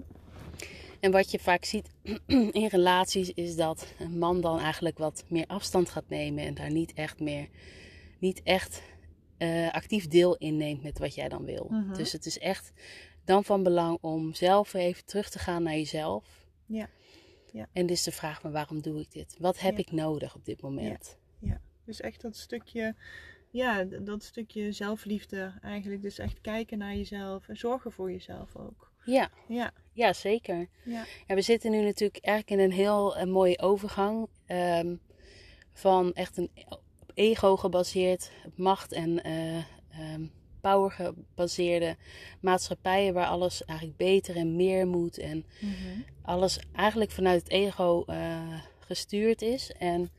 En 1.00 1.10
wat 1.10 1.30
je 1.30 1.38
vaak 1.38 1.64
ziet 1.64 1.88
in 2.52 2.66
relaties 2.66 3.32
is 3.32 3.56
dat 3.56 3.86
een 3.98 4.18
man 4.18 4.40
dan 4.40 4.60
eigenlijk 4.60 4.98
wat 4.98 5.24
meer 5.28 5.46
afstand 5.46 5.88
gaat 5.90 6.08
nemen 6.08 6.44
en 6.44 6.54
daar 6.54 6.70
niet 6.70 6.92
echt 6.94 7.20
meer, 7.20 7.48
niet 8.18 8.42
echt 8.42 8.82
uh, 9.38 9.70
actief 9.70 10.08
deel 10.08 10.36
in 10.36 10.56
neemt 10.56 10.82
met 10.82 10.98
wat 10.98 11.14
jij 11.14 11.28
dan 11.28 11.44
wil. 11.44 11.66
Mhm. 11.70 11.94
Dus 11.94 12.12
het 12.12 12.26
is 12.26 12.38
echt 12.38 12.72
dan 13.28 13.44
van 13.44 13.62
belang 13.62 13.98
om 14.00 14.34
zelf 14.34 14.74
even 14.74 15.04
terug 15.04 15.30
te 15.30 15.38
gaan 15.38 15.62
naar 15.62 15.74
jezelf. 15.74 16.46
Ja. 16.66 16.88
Ja. 17.52 17.66
En 17.72 17.86
dus 17.86 18.02
de 18.02 18.12
vraag 18.12 18.40
van 18.40 18.52
waarom 18.52 18.80
doe 18.82 19.00
ik 19.00 19.12
dit? 19.12 19.36
Wat 19.38 19.58
heb 19.60 19.72
Ja. 19.72 19.78
ik 19.78 19.92
nodig 19.92 20.34
op 20.34 20.44
dit 20.44 20.60
moment? 20.62 21.16
Dus 21.84 22.00
echt 22.00 22.20
dat 22.20 22.36
stukje, 22.36 22.94
ja, 23.50 23.84
dat 23.84 24.22
stukje 24.22 24.72
zelfliefde 24.72 25.52
eigenlijk. 25.62 26.02
Dus 26.02 26.18
echt 26.18 26.40
kijken 26.40 26.78
naar 26.78 26.94
jezelf 26.96 27.48
en 27.48 27.56
zorgen 27.56 27.92
voor 27.92 28.10
jezelf 28.12 28.56
ook. 28.56 28.92
Ja, 29.04 29.30
Ja, 29.46 29.72
ja 29.92 30.12
zeker. 30.12 30.68
ja, 30.84 31.04
Ja, 31.26 31.34
we 31.34 31.40
zitten 31.42 31.70
nu 31.70 31.80
natuurlijk 31.84 32.24
eigenlijk 32.24 32.60
in 32.60 32.68
een 32.70 32.76
heel 32.76 33.16
eh, 33.16 33.26
mooie 33.26 33.58
overgang 33.58 34.28
ehm, 34.46 34.96
van 35.72 36.12
echt 36.12 36.36
een 36.36 36.50
op 36.68 36.82
ego 37.14 37.56
gebaseerd, 37.56 38.30
op 38.46 38.56
macht 38.58 38.92
en 38.92 39.22
eh, 39.22 39.56
ehm, 39.90 40.26
power 40.60 40.90
gebaseerde 40.90 41.96
maatschappijen 42.40 43.14
waar 43.14 43.26
alles 43.26 43.64
eigenlijk 43.64 43.98
beter 43.98 44.36
en 44.36 44.56
meer 44.56 44.86
moet 44.86 45.18
en 45.18 45.44
Mhm. 45.60 46.00
alles 46.22 46.58
eigenlijk 46.72 47.10
vanuit 47.10 47.42
het 47.42 47.50
ego 47.50 48.04
eh, 48.06 48.60
gestuurd 48.78 49.42
is. 49.42 49.72
En 49.78 50.10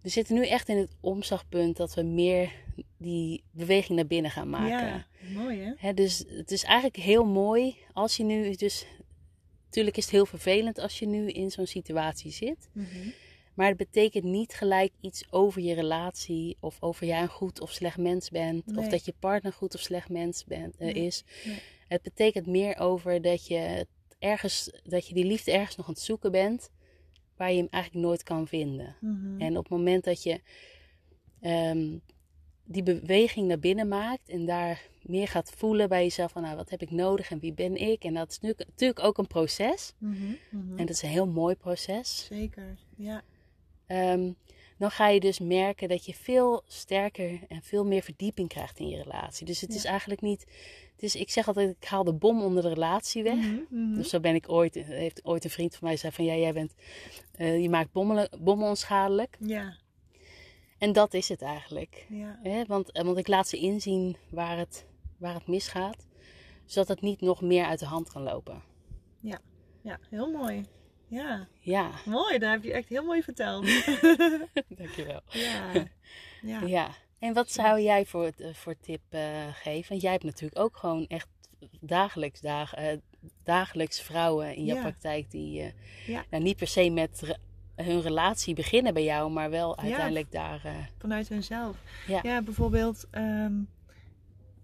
we 0.00 0.08
zitten 0.08 0.34
nu 0.34 0.46
echt 0.46 0.68
in 0.68 0.76
het 0.76 0.90
omslagpunt 1.00 1.76
dat 1.76 1.94
we 1.94 2.02
meer 2.02 2.50
die 2.96 3.42
beweging 3.50 3.96
naar 3.96 4.06
binnen 4.06 4.30
gaan 4.30 4.50
maken. 4.50 4.86
ja. 4.86 5.06
mooi 5.34 5.58
hè? 5.60 5.72
Hè, 5.76 5.94
dus 5.94 6.24
het 6.28 6.50
is 6.50 6.62
eigenlijk 6.64 6.96
heel 6.96 7.24
mooi 7.24 7.76
als 7.92 8.16
je 8.16 8.24
nu 8.24 8.54
dus. 8.54 8.86
Natuurlijk 9.64 9.96
is 9.96 10.04
het 10.04 10.12
heel 10.12 10.26
vervelend 10.26 10.78
als 10.78 10.98
je 10.98 11.06
nu 11.06 11.28
in 11.30 11.50
zo'n 11.50 11.66
situatie 11.66 12.30
zit. 12.30 12.68
Mhm. 12.72 12.86
Maar 13.58 13.68
het 13.68 13.76
betekent 13.76 14.24
niet 14.24 14.54
gelijk 14.54 14.92
iets 15.00 15.32
over 15.32 15.62
je 15.62 15.74
relatie. 15.74 16.56
Of 16.60 16.76
over 16.82 17.06
jij 17.06 17.22
een 17.22 17.28
goed 17.28 17.60
of 17.60 17.70
slecht 17.72 17.96
mens 17.98 18.30
bent. 18.30 18.76
Of 18.76 18.88
dat 18.88 19.04
je 19.04 19.14
partner 19.18 19.52
goed 19.52 19.74
of 19.74 19.80
slecht 19.80 20.08
mens 20.08 20.44
bent, 20.44 20.76
eh, 20.76 20.84
Nee, 20.94 21.06
is. 21.06 21.24
nee. 21.44 21.58
Het 21.88 22.02
betekent 22.02 22.46
meer 22.46 22.78
over 22.78 23.22
dat 23.22 23.46
je, 23.46 23.86
ergens, 24.18 24.70
dat 24.82 25.06
je 25.08 25.14
die 25.14 25.24
liefde 25.24 25.52
ergens 25.52 25.76
nog 25.76 25.86
aan 25.86 25.92
het 25.92 26.02
zoeken 26.02 26.30
bent. 26.32 26.70
Waar 27.36 27.50
je 27.52 27.56
hem 27.58 27.68
eigenlijk 27.70 28.04
nooit 28.06 28.22
kan 28.22 28.46
vinden. 28.48 28.96
Mhm. 29.00 29.40
En 29.40 29.56
op 29.56 29.62
het 29.62 29.72
moment 29.72 30.04
dat 30.04 30.22
je 30.22 30.40
ehm, 31.40 31.96
die 32.64 32.82
beweging 32.82 33.48
naar 33.48 33.58
binnen 33.58 33.88
maakt 33.88 34.28
en 34.28 34.46
daar 34.46 34.88
meer 35.02 35.28
gaat 35.28 35.50
voelen 35.56 35.88
bij 35.88 36.02
jezelf 36.02 36.32
van 36.32 36.42
nou, 36.42 36.56
wat 36.56 36.70
heb 36.70 36.82
ik 36.82 36.90
nodig 36.90 37.30
en 37.30 37.38
wie 37.38 37.52
ben 37.52 37.76
ik? 37.76 38.04
En 38.04 38.14
dat 38.14 38.30
is 38.30 38.40
nu- 38.40 38.54
natuurlijk 38.56 39.02
ook 39.04 39.18
een 39.18 39.26
proces. 39.26 39.92
Mhm. 39.98 40.14
Mhm. 40.50 40.70
En 40.78 40.86
dat 40.86 40.90
is 40.96 41.02
een 41.02 41.08
heel 41.08 41.26
mooi 41.28 41.54
proces. 41.54 42.24
Zeker, 42.30 42.78
ja. 42.96 43.22
Ehm, 43.88 44.32
dan 44.78 44.90
ga 44.90 45.08
je 45.08 45.20
dus 45.20 45.38
merken 45.38 45.88
dat 45.88 46.04
je 46.06 46.14
veel 46.14 46.62
sterker 46.66 47.40
en 47.48 47.62
veel 47.62 47.84
meer 47.84 48.02
verdieping 48.02 48.48
krijgt 48.48 48.78
in 48.78 48.88
je 48.88 49.02
relatie. 49.02 49.46
Dus 49.46 49.60
het 49.60 49.70
Ja. 49.72 49.76
is 49.76 49.84
eigenlijk 49.84 50.20
niet. 50.20 50.40
Het 50.92 51.02
is, 51.02 51.14
ik 51.16 51.30
zeg 51.30 51.46
altijd, 51.48 51.76
ik 51.80 51.84
haal 51.88 52.04
de 52.04 52.12
bom 52.12 52.42
onder 52.42 52.62
de 52.62 52.68
relatie 52.68 53.22
weg. 53.22 53.34
Mhm, 53.36 53.60
mhm. 53.70 53.94
Dus 53.94 54.08
zo 54.10 54.20
ben 54.20 54.34
ik 54.34 54.48
ooit, 54.48 54.74
heeft 54.74 55.24
ooit 55.24 55.44
een 55.44 55.50
vriend 55.50 55.76
van 55.76 55.88
mij 55.88 55.96
zei 55.96 56.12
van 56.12 56.24
ja, 56.24 56.34
jij 56.34 56.52
bent, 56.52 56.74
eh, 57.32 57.62
je 57.62 57.68
maakt 57.70 57.92
bommen, 57.92 58.28
bommen 58.40 58.68
onschadelijk. 58.68 59.36
Ja, 59.40 59.76
En 60.78 60.92
dat 60.92 61.14
is 61.14 61.28
het 61.28 61.42
eigenlijk. 61.42 62.06
ja. 62.08 62.64
Want, 62.66 62.92
eh, 62.92 63.04
want 63.04 63.16
ik 63.18 63.28
laat 63.28 63.48
ze 63.48 63.56
inzien 63.56 64.16
waar 64.30 64.58
het, 64.58 64.86
waar 65.16 65.34
het 65.34 65.46
misgaat. 65.46 66.06
Zodat 66.64 66.88
het 66.88 67.00
niet 67.00 67.20
nog 67.20 67.40
meer 67.42 67.64
uit 67.64 67.78
de 67.78 67.86
hand 67.86 68.12
kan 68.12 68.22
lopen. 68.22 68.62
Ja, 69.82 69.98
heel 70.10 70.30
mooi. 70.32 70.64
Ja, 71.08 71.46
Ja, 71.60 71.90
mooi. 72.04 72.38
Dat 72.38 72.50
heb 72.50 72.62
je 72.64 72.72
echt 72.72 72.88
heel 72.88 73.04
mooi 73.04 73.22
verteld. 73.22 73.64
dankjewel. 74.78 75.20
ja. 75.30 75.72
Ja. 76.42 76.60
Ja. 76.66 76.88
En 77.18 77.32
wat 77.32 77.50
zou 77.50 77.80
jij 77.80 78.06
voor, 78.06 78.32
eh, 78.38 78.54
voor 78.54 78.74
tip 78.80 79.00
eh, 79.08 79.20
geven? 79.52 79.88
Want 79.88 80.00
jij 80.00 80.12
hebt 80.12 80.24
natuurlijk 80.24 80.60
ook 80.60 80.76
gewoon 80.76 81.06
echt 81.06 81.28
dagelijks, 81.80 82.40
dag, 82.40 82.74
eh, 82.74 82.96
dagelijks 83.44 84.00
vrouwen 84.00 84.54
in 84.54 84.64
Ja. 84.64 84.80
praktijk 84.80 85.30
die 85.30 85.72
Ja. 86.06 86.24
nou, 86.30 86.42
niet 86.42 86.56
per 86.56 86.66
se 86.66 86.90
met 86.90 87.20
re- 87.20 87.36
hun 87.84 88.00
relatie 88.00 88.54
beginnen 88.54 88.94
bij 88.94 89.04
jou, 89.04 89.30
maar 89.30 89.50
wel 89.50 89.78
uiteindelijk 89.78 90.32
daar. 90.32 90.90
Vanuit 90.98 91.28
hunzelf. 91.28 91.76
Ja. 92.06 92.20
Ja, 92.22 92.42
bijvoorbeeld. 92.42 93.06
ehm, 93.10 93.52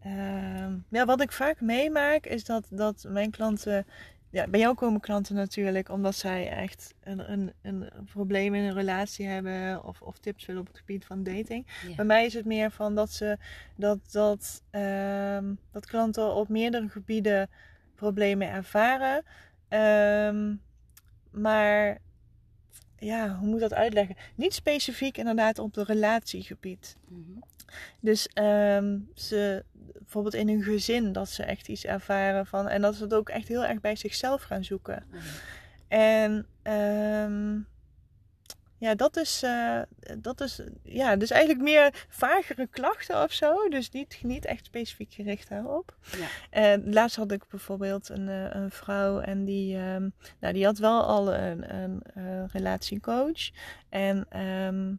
ehm, 0.01 0.75
ja, 0.91 1.05
wat 1.05 1.21
ik 1.21 1.33
vaak 1.33 1.61
meemaak 1.61 2.27
is 2.27 2.45
dat, 2.45 2.67
dat 2.71 3.05
mijn 3.09 3.31
klanten. 3.31 3.87
Ja, 4.35 4.47
bij 4.49 4.61
jou 4.61 4.75
komen 4.75 5.01
klanten 5.01 5.35
natuurlijk 5.35 5.89
omdat 5.89 6.15
zij 6.15 6.51
echt 6.51 6.95
een, 7.01 7.33
een, 7.33 7.53
een 7.63 7.91
probleem 8.13 8.55
in 8.55 8.63
een 8.65 8.75
relatie 8.75 9.27
hebben 9.27 9.85
of, 9.85 10.03
of 10.03 10.19
tips 10.19 10.47
willen 10.47 10.61
op 10.61 10.67
het 10.67 10.79
gebied 10.79 11.05
van 11.05 11.23
dating. 11.23 11.67
ja. 11.89 11.95
Bij 11.95 12.05
mij 12.05 12.25
is 12.25 12.35
het 12.35 12.45
meer 12.45 12.71
van 12.71 12.95
dat 12.95 13.11
ze 13.11 13.39
dat, 13.77 13.99
dat, 14.11 14.63
ehm, 14.71 15.55
dat 15.73 15.87
klanten 15.87 16.35
op 16.35 16.49
meerdere 16.49 16.89
gebieden 16.89 17.51
problemen 17.95 18.49
ervaren. 18.49 19.25
Ehm, 19.69 20.55
maar 21.31 21.99
ja, 22.99 23.37
hoe 23.37 23.49
moet 23.49 23.61
dat 23.61 23.75
uitleggen? 23.75 24.17
Niet 24.35 24.55
specifiek 24.55 25.19
inderdaad 25.19 25.59
op 25.59 25.75
het 25.75 25.89
relatiegebied. 25.89 26.97
Mhm. 27.09 27.39
Dus 28.01 28.29
ehm, 28.29 28.99
ze 29.15 29.65
bijvoorbeeld 30.05 30.35
in 30.35 30.49
hun 30.49 30.63
gezin 30.63 31.13
dat 31.13 31.29
ze 31.29 31.43
echt 31.43 31.69
iets 31.69 31.85
ervaren 31.85 32.47
van 32.47 32.69
en 32.69 32.83
dat 32.83 32.95
ze 32.95 33.03
het 33.03 33.15
ook 33.15 33.29
echt 33.29 33.49
heel 33.49 33.65
erg 33.65 33.81
bij 33.81 33.97
zichzelf 33.97 34.43
gaan 34.43 34.65
zoeken. 34.65 35.07
Ja. 35.11 35.19
En 35.89 36.47
ehm, 36.63 37.59
ja, 38.85 38.95
dat 38.95 39.17
is, 39.17 39.43
eh, 39.43 39.81
dat 40.19 40.41
is 40.41 40.61
ja, 40.83 41.17
dus 41.17 41.31
eigenlijk 41.31 41.63
meer 41.63 42.07
vagere 42.09 42.67
klachten 42.67 43.23
of 43.23 43.33
zo. 43.33 43.69
Dus 43.69 43.91
niet, 43.91 44.19
niet 44.23 44.45
echt 44.45 44.67
specifiek 44.67 45.13
gericht 45.13 45.49
daarop. 45.49 45.97
Ja. 46.19 46.27
En 46.51 46.93
laatst 46.93 47.17
had 47.17 47.33
ik 47.33 47.49
bijvoorbeeld 47.49 48.09
een, 48.09 48.29
eh, 48.29 48.47
een 48.51 48.71
vrouw 48.71 49.21
en 49.21 49.45
die, 49.45 49.77
ehm, 49.77 50.09
nou, 50.41 50.55
die 50.55 50.65
had 50.65 50.79
wel 50.79 51.03
al 51.03 51.35
een, 51.35 51.75
een, 51.75 52.03
eh, 52.15 52.45
relatiecoach. 52.53 53.51
En 53.89 54.27
ehm, 54.29 54.93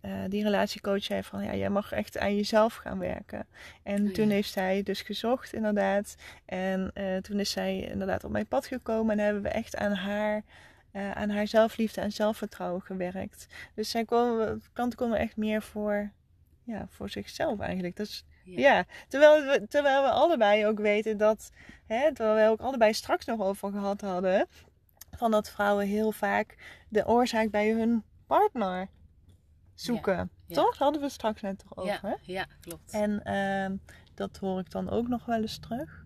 eh, 0.00 0.12
die 0.28 0.42
relatiecoach 0.42 1.02
zei 1.02 1.22
van 1.22 1.44
ja, 1.44 1.54
jij 1.54 1.70
mag 1.70 1.92
echt 1.92 2.18
aan 2.18 2.36
jezelf 2.36 2.74
gaan 2.74 2.98
werken. 2.98 3.46
En 3.82 4.06
Oh, 4.06 4.12
toen 4.12 4.30
heeft 4.30 4.52
zij 4.52 4.82
dus 4.82 5.02
gezocht 5.02 5.52
inderdaad. 5.52 6.14
En 6.44 6.90
eh, 6.94 7.16
toen 7.16 7.40
is 7.40 7.50
zij 7.50 7.80
inderdaad 7.80 8.24
op 8.24 8.30
mijn 8.30 8.46
pad 8.46 8.66
gekomen 8.66 9.18
en 9.18 9.24
hebben 9.24 9.42
we 9.42 9.48
echt 9.48 9.76
aan 9.76 9.92
haar, 9.92 10.42
eh, 10.92 11.10
aan 11.10 11.30
haar 11.30 11.46
zelfliefde 11.46 12.00
en 12.00 12.12
zelfvertrouwen 12.12 12.82
gewerkt. 12.82 13.46
Dus 13.74 13.90
zij 13.90 14.04
komen, 14.04 14.62
klanten 14.72 14.98
komen 14.98 15.18
echt 15.18 15.36
meer 15.36 15.62
voor, 15.62 16.10
ja, 16.64 16.86
voor 16.90 17.10
zichzelf 17.10 17.60
eigenlijk. 17.60 17.96
Dat 17.96 18.06
is, 18.06 18.24
Ja. 18.44 18.60
ja. 18.60 18.84
terwijl, 19.08 19.44
we, 19.44 19.66
terwijl 19.68 20.02
we 20.02 20.10
allebei 20.10 20.66
ook 20.66 20.78
weten 20.78 21.16
dat, 21.16 21.50
hè, 21.86 22.14
terwijl 22.14 22.46
we 22.46 22.52
ook 22.52 22.66
allebei 22.66 22.92
straks 22.92 23.24
nog 23.24 23.40
over 23.40 23.70
gehad 23.70 24.00
hadden, 24.00 24.46
van 25.16 25.30
dat 25.30 25.50
vrouwen 25.50 25.86
heel 25.86 26.12
vaak 26.12 26.56
de 26.88 27.06
oorzaak 27.06 27.50
bij 27.50 27.70
hun 27.70 28.04
partner 28.26 28.88
zoeken. 29.80 30.30
ja. 30.46 30.54
Toch? 30.54 30.64
Daar 30.70 30.78
hadden 30.78 31.00
we 31.00 31.08
straks 31.08 31.40
net 31.42 31.58
toch 31.58 31.76
over. 31.76 31.92
Ja, 31.92 31.98
hè? 32.02 32.14
ja, 32.32 32.46
klopt. 32.60 32.92
En 32.92 33.24
ehm, 33.24 33.76
dat 34.14 34.36
hoor 34.36 34.60
ik 34.60 34.70
dan 34.70 34.90
ook 34.90 35.08
nog 35.08 35.24
wel 35.24 35.40
eens 35.40 35.58
terug. 35.58 36.04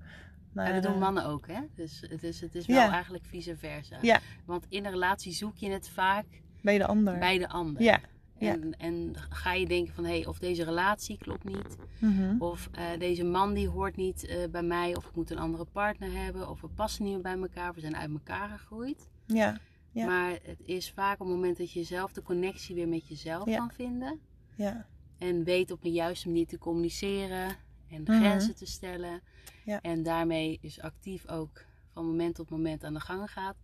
Maar, 0.53 0.67
Ja, 0.67 0.73
dat 0.75 0.83
doen 0.83 0.93
eh, 0.93 0.99
mannen 0.99 1.25
ook, 1.27 1.47
hè? 1.47 1.61
Dus 1.75 2.05
het 2.09 2.23
is, 2.23 2.41
het 2.41 2.55
is 2.55 2.67
wel 2.67 2.77
Ja. 2.77 2.91
eigenlijk 2.91 3.25
vice 3.25 3.57
versa. 3.57 3.99
Ja. 4.03 4.21
Want 4.45 4.67
in 4.69 4.85
een 4.85 4.91
relatie 4.91 5.33
zoek 5.33 5.57
je 5.57 5.71
het 5.71 5.89
vaak 5.89 6.25
bij 6.63 6.79
de 6.79 6.87
ander. 6.87 7.19
bij 7.19 7.39
de 7.39 7.49
ander. 7.49 7.83
Ja. 7.83 8.01
ja. 8.39 8.53
En, 8.53 8.75
en 8.79 9.15
ga 9.29 9.53
je 9.53 9.67
denken 9.67 9.95
van, 9.95 10.05
hé, 10.05 10.11
hey, 10.11 10.27
of 10.27 10.39
deze 10.39 10.65
relatie 10.65 11.19
klopt 11.19 11.45
niet. 11.45 11.77
Mhm. 11.99 12.37
Of 12.39 12.69
eh, 12.73 12.85
deze 12.99 13.25
man 13.25 13.55
die 13.55 13.69
hoort 13.69 13.97
niet 13.97 14.27
eh, 14.27 14.37
bij 14.51 14.63
mij. 14.63 14.97
Of 14.97 15.07
ik 15.07 15.15
moet 15.15 15.31
een 15.31 15.39
andere 15.39 15.65
partner 15.65 16.13
hebben. 16.13 16.49
Of 16.49 16.61
we 16.61 16.69
passen 16.69 17.05
niet 17.05 17.13
meer 17.13 17.23
bij 17.23 17.39
elkaar. 17.39 17.75
We 17.75 17.81
zijn 17.81 17.97
uit 17.97 18.11
elkaar 18.11 18.49
gegroeid. 18.49 19.09
Ja. 19.27 19.59
Ja. 19.95 20.07
Maar 20.07 20.31
het 20.43 20.61
is 20.65 20.91
vaak 20.91 21.21
op 21.21 21.27
het 21.27 21.35
moment 21.37 21.57
dat 21.57 21.73
je 21.73 21.83
zelf 21.85 22.13
de 22.13 22.23
connectie 22.23 22.75
weer 22.75 22.89
met 22.89 23.09
jezelf 23.09 23.49
Ja. 23.49 23.57
kan 23.57 23.71
vinden. 23.71 24.21
Ja. 24.57 24.87
En 25.19 25.45
weet 25.45 25.71
op 25.71 25.83
de 25.83 25.91
juiste 25.93 26.29
manier 26.29 26.47
te 26.47 26.59
communiceren. 26.59 27.57
En 27.89 28.03
Mhm. 28.03 28.19
grenzen 28.19 28.55
te 28.57 28.67
stellen. 28.67 29.21
Ja. 29.65 29.81
En 29.81 30.03
daarmee 30.03 30.59
dus 30.63 30.81
actief 30.81 31.29
ook 31.29 31.65
van 31.93 32.07
moment 32.07 32.35
tot 32.35 32.51
moment 32.51 32.85
aan 32.85 32.95
de 32.95 33.01
gang 33.01 33.31
gaat. 33.31 33.57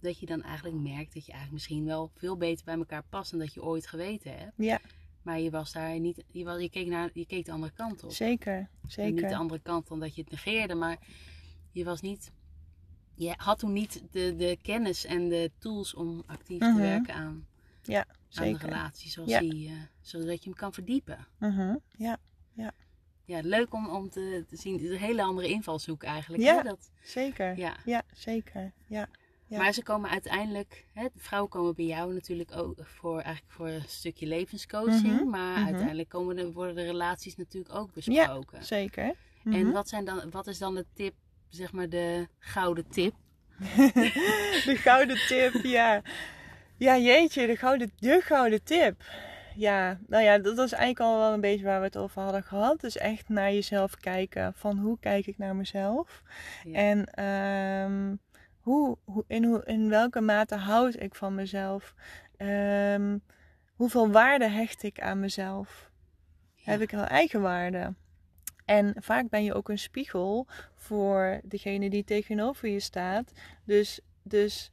Dat 0.00 0.18
je 0.18 0.26
dan 0.26 0.42
eigenlijk 0.42 0.76
merkt 0.76 1.14
dat 1.14 1.24
je 1.26 1.32
eigenlijk 1.32 1.52
misschien 1.52 1.84
wel 1.84 2.10
veel 2.14 2.36
beter 2.36 2.64
bij 2.64 2.74
elkaar 2.76 3.04
past 3.08 3.30
dan 3.30 3.40
dat 3.40 3.54
je 3.54 3.62
ooit 3.62 3.86
geweten 3.86 4.38
hebt. 4.38 4.52
Ja. 4.56 4.80
Maar 5.22 5.40
je 5.40 5.50
was 5.50 5.72
daar 5.72 6.00
niet, 6.00 6.24
je, 6.26 6.44
was, 6.44 6.60
je, 6.60 6.70
keek, 6.70 6.86
naar, 6.86 7.10
je 7.12 7.26
keek 7.26 7.44
de 7.44 7.52
andere 7.52 7.72
kant 7.72 8.04
op. 8.04 8.12
Zeker. 8.12 8.52
En 8.56 8.68
niet 8.80 8.80
de 8.82 8.90
Zeker. 9.20 9.34
andere 9.34 9.60
kant 9.60 9.88
dan 9.88 10.00
dat 10.00 10.14
je 10.14 10.20
het 10.20 10.30
negeerde, 10.30 10.74
maar 10.74 10.98
je 11.70 11.84
was 11.84 12.00
niet. 12.00 12.32
Je 13.14 13.34
had 13.36 13.58
toen 13.58 13.72
niet 13.72 14.02
de, 14.10 14.34
de 14.36 14.58
kennis 14.62 15.04
en 15.04 15.28
de 15.28 15.50
tools 15.58 15.94
om 15.94 16.22
actief 16.26 16.60
Mhm. 16.60 16.74
te 16.74 16.80
werken 16.80 17.14
aan, 17.14 17.46
Ja. 17.82 18.06
aan 18.34 18.52
de 18.52 18.58
relatie, 18.58 19.10
zoals 19.10 19.30
Ja. 19.30 19.40
die, 19.40 19.68
eh, 19.68 19.74
zodat 20.00 20.42
je 20.44 20.50
hem 20.50 20.58
kan 20.58 20.72
verdiepen. 20.72 21.26
Mhm. 21.38 21.76
Ja. 21.96 22.18
Ja, 23.26 23.40
leuk 23.42 23.74
om, 23.74 23.88
om 23.88 24.10
te, 24.10 24.44
te 24.48 24.56
zien. 24.56 24.72
Het 24.72 24.82
is 24.82 24.90
een 24.90 24.96
hele 24.96 25.22
andere 25.22 25.48
invalshoek 25.48 26.02
eigenlijk. 26.02 26.42
Ja. 26.42 26.56
Hè? 26.56 26.62
Dat, 26.62 26.90
Zeker. 27.02 27.56
ja. 27.58 27.76
Ja. 27.84 28.02
Zeker. 28.14 28.72
Ja. 28.86 29.08
Ja. 29.46 29.58
Maar 29.58 29.72
ze 29.72 29.82
komen 29.82 30.10
uiteindelijk, 30.10 30.86
hè, 30.92 31.02
de 31.02 31.10
vrouwen 31.20 31.50
komen 31.50 31.74
bij 31.74 31.84
jou 31.84 32.14
natuurlijk 32.14 32.56
ook 32.56 32.78
voor, 32.86 33.20
eigenlijk 33.20 33.54
voor 33.54 33.68
een 33.68 33.84
stukje 33.86 34.26
levenscoaching. 34.26 35.02
Mhm, 35.20 35.28
Maar 35.28 35.56
mhm. 35.58 35.64
uiteindelijk 35.66 36.08
komen 36.08 36.36
de, 36.36 36.52
worden 36.52 36.74
de 36.74 36.82
relaties 36.84 37.36
natuurlijk 37.36 37.74
ook 37.74 37.92
besproken. 37.92 38.64
Zeker. 38.64 39.14
En 39.44 39.62
Mhm. 39.64 39.70
wat, 39.70 39.88
zijn 39.88 40.04
dan, 40.04 40.30
wat 40.30 40.46
is 40.46 40.58
dan 40.58 40.74
de 40.74 40.86
tip, 40.92 41.14
zeg 41.48 41.72
maar 41.72 41.88
de 41.88 42.28
gouden 42.38 42.88
tip? 42.88 43.14
de 44.68 44.76
gouden 44.76 45.16
tip, 45.26 45.54
ja. 45.62 46.02
Ja, 46.76 46.98
jeetje, 46.98 47.46
de 47.46 47.56
gouden, 47.56 47.90
de 47.98 48.20
gouden 48.20 48.62
tip. 48.62 49.02
Ja, 49.54 49.98
nou 50.06 50.24
ja, 50.24 50.38
dat 50.38 50.58
is 50.58 50.72
eigenlijk 50.72 51.00
al 51.00 51.18
wel 51.18 51.32
een 51.32 51.40
beetje 51.40 51.64
waar 51.64 51.78
we 51.78 51.86
het 51.86 51.96
over 51.96 52.22
hadden 52.22 52.42
gehad. 52.42 52.80
Dus 52.80 52.96
echt 52.96 53.28
naar 53.28 53.52
jezelf 53.52 53.96
kijken. 53.96 54.52
Van 54.54 54.78
hoe 54.78 54.98
kijk 55.00 55.26
ik 55.26 55.38
naar 55.38 55.56
mezelf? 55.56 56.22
Ja. 56.64 56.78
En 56.78 57.04
ehm, 57.04 58.16
hoe, 58.60 58.98
hoe, 59.04 59.24
in, 59.26 59.44
hoe, 59.44 59.64
in 59.64 59.88
welke 59.88 60.20
mate 60.20 60.54
houd 60.54 61.00
ik 61.00 61.14
van 61.14 61.34
mezelf? 61.34 61.94
Ehm, 62.36 63.18
hoeveel 63.74 64.10
waarde 64.10 64.48
hecht 64.48 64.82
ik 64.82 65.00
aan 65.00 65.20
mezelf? 65.20 65.90
Ja. 66.54 66.70
Heb 66.70 66.80
ik 66.80 66.90
wel 66.90 67.04
eigenwaarde? 67.04 67.94
En 68.64 68.94
vaak 68.98 69.28
ben 69.28 69.44
je 69.44 69.54
ook 69.54 69.68
een 69.68 69.78
spiegel 69.78 70.46
voor 70.74 71.40
degene 71.44 71.90
die 71.90 72.04
tegenover 72.04 72.68
je 72.68 72.80
staat. 72.80 73.32
Dus, 73.64 74.00
dus 74.22 74.70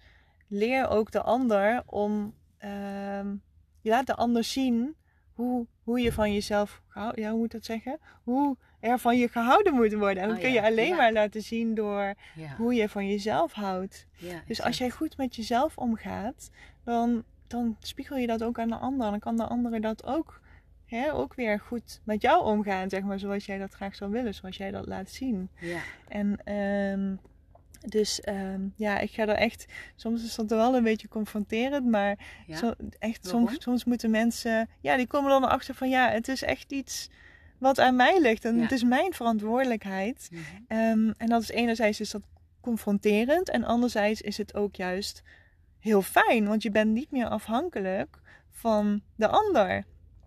leer 0.47 0.87
ook 0.87 1.11
de 1.11 1.21
ander 1.21 1.83
om. 1.85 2.33
ehm, 2.57 3.35
je 3.81 3.89
laat 3.89 4.07
de 4.07 4.15
ander 4.15 4.43
zien 4.43 4.95
hoe, 5.33 5.67
hoe 5.83 5.99
je 5.99 6.11
van 6.11 6.33
jezelf. 6.33 6.81
Ja, 7.15 7.29
hoe 7.29 7.39
moet 7.39 7.51
dat 7.51 7.65
zeggen? 7.65 7.99
Hoe 8.23 8.57
er 8.79 8.99
van 8.99 9.17
je 9.17 9.27
gehouden 9.27 9.73
moet 9.73 9.93
worden. 9.93 10.23
En 10.23 10.27
dat 10.29 10.37
Oh 10.37 10.43
kun 10.43 10.53
ja, 10.53 10.61
je 10.61 10.67
alleen 10.67 10.87
ja. 10.87 10.95
maar 10.95 11.13
laten 11.13 11.41
zien 11.41 11.75
door 11.75 12.13
ja. 12.35 12.55
hoe 12.57 12.73
je 12.73 12.89
van 12.89 13.07
jezelf 13.07 13.53
houdt. 13.53 14.07
Dus 14.47 14.61
als 14.61 14.77
jij 14.77 14.89
goed 14.89 15.17
met 15.17 15.35
jezelf 15.35 15.77
omgaat, 15.77 16.49
dan, 16.83 17.23
dan 17.47 17.77
spiegel 17.79 18.17
je 18.17 18.27
dat 18.27 18.43
ook 18.43 18.59
aan 18.59 18.69
de 18.69 18.75
ander. 18.75 19.09
Dan 19.09 19.19
kan 19.19 19.37
de 19.37 19.47
andere 19.47 19.79
dat 19.79 20.05
ook, 20.05 20.40
hè, 20.91 21.13
ook 21.13 21.33
weer 21.33 21.59
goed 21.59 22.01
met 22.03 22.21
jou 22.21 22.43
omgaan, 22.43 22.89
zeg 22.89 23.01
maar, 23.01 23.19
zoals 23.19 23.45
jij 23.45 23.57
dat 23.57 23.73
graag 23.73 23.95
zou 23.95 24.11
willen, 24.11 24.33
zoals 24.33 24.57
jij 24.57 24.71
dat 24.71 24.87
laat 24.87 25.09
zien. 25.09 25.49
Ja, 25.59 25.79
En 26.07 26.37
ehm, 26.43 27.15
dus 27.89 28.21
ehm, 28.21 28.61
ja, 28.75 28.99
ik 28.99 29.11
ga 29.11 29.21
er 29.21 29.29
echt, 29.35 29.65
soms 29.95 30.23
is 30.23 30.35
dat 30.35 30.49
wel 30.49 30.75
een 30.75 30.83
beetje 30.83 31.07
confronterend, 31.07 31.85
maar 31.85 32.17
ja. 32.47 32.57
zo, 32.57 32.73
echt, 32.99 33.23
Waarom? 33.23 33.47
soms, 33.47 33.63
soms 33.63 33.83
moeten 33.85 34.11
mensen, 34.11 34.69
ja, 34.81 34.97
die 34.97 35.07
komen 35.07 35.29
dan 35.29 35.43
erachter 35.43 35.75
van 35.75 35.89
ja, 35.89 36.09
het 36.09 36.27
is 36.27 36.43
echt 36.43 36.71
iets 36.71 37.09
wat 37.57 37.79
aan 37.79 37.95
mij 37.95 38.19
ligt 38.21 38.45
en 38.45 38.55
Ja. 38.55 38.61
het 38.61 38.71
is 38.71 38.83
mijn 38.83 39.13
verantwoordelijkheid. 39.13 40.29
Mhm. 40.31 40.41
Ehm, 40.67 41.11
en 41.17 41.27
dat 41.27 41.41
is 41.41 41.49
enerzijds 41.49 41.99
is 41.99 42.11
dat 42.11 42.21
confronterend 42.61 43.49
en 43.49 43.63
anderzijds 43.63 44.21
is 44.21 44.37
het 44.37 44.55
ook 44.55 44.75
juist 44.75 45.21
heel 45.79 46.01
fijn, 46.01 46.47
want 46.47 46.63
je 46.63 46.71
bent 46.71 46.91
niet 46.91 47.11
meer 47.11 47.27
afhankelijk 47.27 48.19
van 48.49 49.01
de 49.15 49.27
ander. 49.27 49.83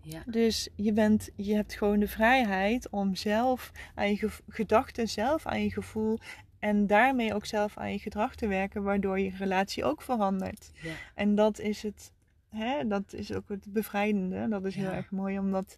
Ja. 0.07 0.23
Dus 0.25 0.69
je, 0.75 0.93
bent, 0.93 1.29
je 1.35 1.55
hebt 1.55 1.73
gewoon 1.73 1.99
de 1.99 2.07
vrijheid 2.07 2.89
om 2.89 3.15
zelf 3.15 3.71
aan 3.95 4.09
je 4.09 4.29
gedachten, 4.47 5.07
zelf 5.07 5.45
aan 5.45 5.63
je 5.63 5.71
gevoel 5.71 6.19
en 6.59 6.87
daarmee 6.87 7.33
ook 7.33 7.45
zelf 7.45 7.77
aan 7.77 7.91
je 7.91 7.99
gedrag 7.99 8.35
te 8.35 8.47
werken, 8.47 8.83
waardoor 8.83 9.19
je 9.19 9.31
relatie 9.37 9.83
ook 9.83 10.01
verandert. 10.01 10.71
Ja. 10.81 10.93
En 11.15 11.35
dat 11.35 11.59
is 11.59 11.83
het, 11.83 12.11
hè, 12.49 12.87
dat 12.87 13.13
is 13.13 13.33
ook 13.33 13.49
het 13.49 13.73
bevrijdende. 13.73 14.47
Dat 14.47 14.65
is 14.65 14.75
heel 14.75 14.91
erg 14.91 15.11
mooi 15.11 15.39
om 15.39 15.51
dat 15.51 15.77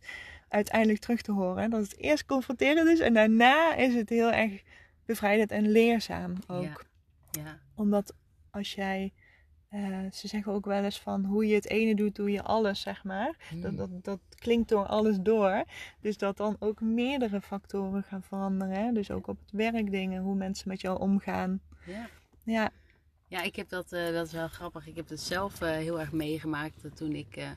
uiteindelijk 0.49 0.99
terug 0.99 1.21
te 1.21 1.31
horen. 1.31 1.69
Dat 1.69 1.81
het 1.81 1.97
eerst 1.97 2.25
confronterend 2.25 2.89
is 2.89 2.99
en 2.99 3.13
daarna 3.13 3.75
is 3.75 3.93
het 3.93 4.09
heel 4.09 4.31
erg 4.31 4.61
bevrijdend 5.05 5.51
en 5.51 5.71
leerzaam 5.71 6.33
ook. 6.47 6.85
Ja. 7.31 7.59
Omdat 7.75 8.13
als 8.49 8.73
jij, 8.73 9.13
eh, 9.69 9.97
ze 10.11 10.27
zeggen 10.27 10.51
ook 10.53 10.65
wel 10.65 10.83
eens 10.83 10.99
van 10.99 11.25
hoe 11.25 11.47
je 11.47 11.55
het 11.55 11.67
ene 11.69 11.95
doet, 11.95 12.15
doe 12.15 12.31
je 12.31 12.43
alles, 12.43 12.81
zeg 12.81 13.03
maar. 13.03 13.35
Dat, 13.61 13.71
Mm. 13.71 13.77
dat, 13.77 13.89
dat 14.03 14.19
klinkt 14.35 14.69
door 14.69 14.85
alles 14.85 15.17
door. 15.19 15.63
Dus 16.01 16.17
dat 16.17 16.37
dan 16.37 16.55
ook 16.59 16.81
meerdere 16.81 17.41
factoren 17.41 18.03
gaan 18.03 18.23
veranderen. 18.23 18.75
Hè? 18.85 18.91
Dus 18.91 19.11
ook 19.11 19.27
op 19.27 19.37
het 19.39 19.51
werk 19.51 19.91
dingen, 19.91 20.21
hoe 20.21 20.35
mensen 20.35 20.67
met 20.69 20.81
jou 20.81 20.99
omgaan. 20.99 21.61
Ja. 21.85 22.07
Ja, 22.43 22.69
Ja, 23.29 23.41
ik 23.41 23.55
heb 23.55 23.69
dat, 23.69 23.91
eh, 23.91 24.13
dat 24.13 24.25
is 24.27 24.33
wel 24.33 24.47
grappig. 24.47 24.87
Ik 24.87 24.95
heb 24.95 25.09
het 25.09 25.19
zelf 25.21 25.61
eh, 25.61 25.69
heel 25.69 25.99
erg 25.99 26.11
meegemaakt 26.11 26.95
toen 26.95 27.11
ik, 27.11 27.35
eh, 27.35 27.49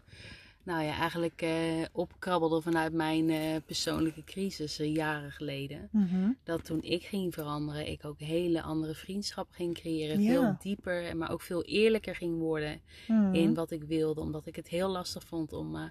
nou 0.62 0.83
ja, 0.85 0.97
eigenlijk 0.97 1.43
eh, 1.43 1.83
opkrabbelde 1.93 2.61
vanuit 2.61 2.93
mijn 2.93 3.31
eh, 3.31 3.57
persoonlijke 3.67 4.25
crisis 4.25 4.79
eh, 4.79 4.95
jaren 4.95 5.31
geleden. 5.33 5.88
Mhm. 5.93 6.31
Dat 6.45 6.64
toen 6.64 6.83
ik 6.83 7.02
ging 7.05 7.35
veranderen, 7.35 7.88
ik 7.88 8.05
ook 8.05 8.19
hele 8.21 8.62
andere 8.62 8.95
vriendschappen 8.95 9.55
ging 9.55 9.75
creëren. 9.75 10.23
Ja. 10.23 10.31
Veel 10.31 10.57
dieper, 10.62 11.17
maar 11.17 11.31
ook 11.31 11.43
veel 11.43 11.62
eerlijker 11.64 12.14
ging 12.14 12.38
worden 12.38 12.81
Mhm. 13.07 13.35
in 13.35 13.55
wat 13.55 13.71
ik 13.71 13.83
wilde. 13.83 14.21
Omdat 14.21 14.47
ik 14.47 14.57
het 14.57 14.69
heel 14.69 14.88
lastig 14.88 15.25
vond 15.25 15.52
om, 15.52 15.90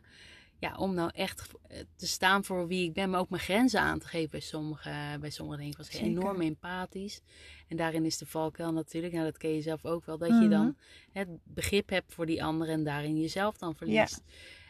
ja, 0.60 0.76
om 0.78 0.94
nou 0.94 1.12
echt 1.14 1.48
te 1.96 2.08
staan 2.08 2.44
voor 2.44 2.68
wie 2.68 2.84
ik 2.88 2.94
ben. 2.94 3.10
Maar 3.10 3.20
ook 3.20 3.30
mijn 3.30 3.42
grenzen 3.42 3.80
aan 3.82 4.00
te 4.00 4.08
geven 4.08 4.30
bij 4.30 4.40
sommige, 4.40 5.18
bij 5.20 5.30
sommige 5.30 5.58
dingen. 5.58 5.72
Ik 5.72 5.78
was 5.78 5.90
Zeker. 5.92 6.08
enorm 6.08 6.42
empathisch. 6.42 7.22
En 7.68 7.78
daarin 7.78 8.06
is 8.06 8.18
de 8.18 8.26
valkuil 8.26 8.72
natuurlijk, 8.74 9.14
nou, 9.14 9.26
dat 9.26 9.38
ken 9.38 9.54
je 9.54 9.62
zelf 9.62 9.86
ook 9.86 10.06
wel. 10.06 10.18
Dat 10.18 10.30
Mhm. 10.30 10.42
je 10.44 10.50
dan 10.50 10.78
het 11.12 11.28
begrip 11.44 11.90
hebt 11.90 12.14
voor 12.14 12.26
die 12.26 12.44
ander 12.44 12.70
en 12.70 12.84
daarin 12.84 13.20
jezelf 13.20 13.58
dan 13.58 13.76
verliest. 13.76 14.24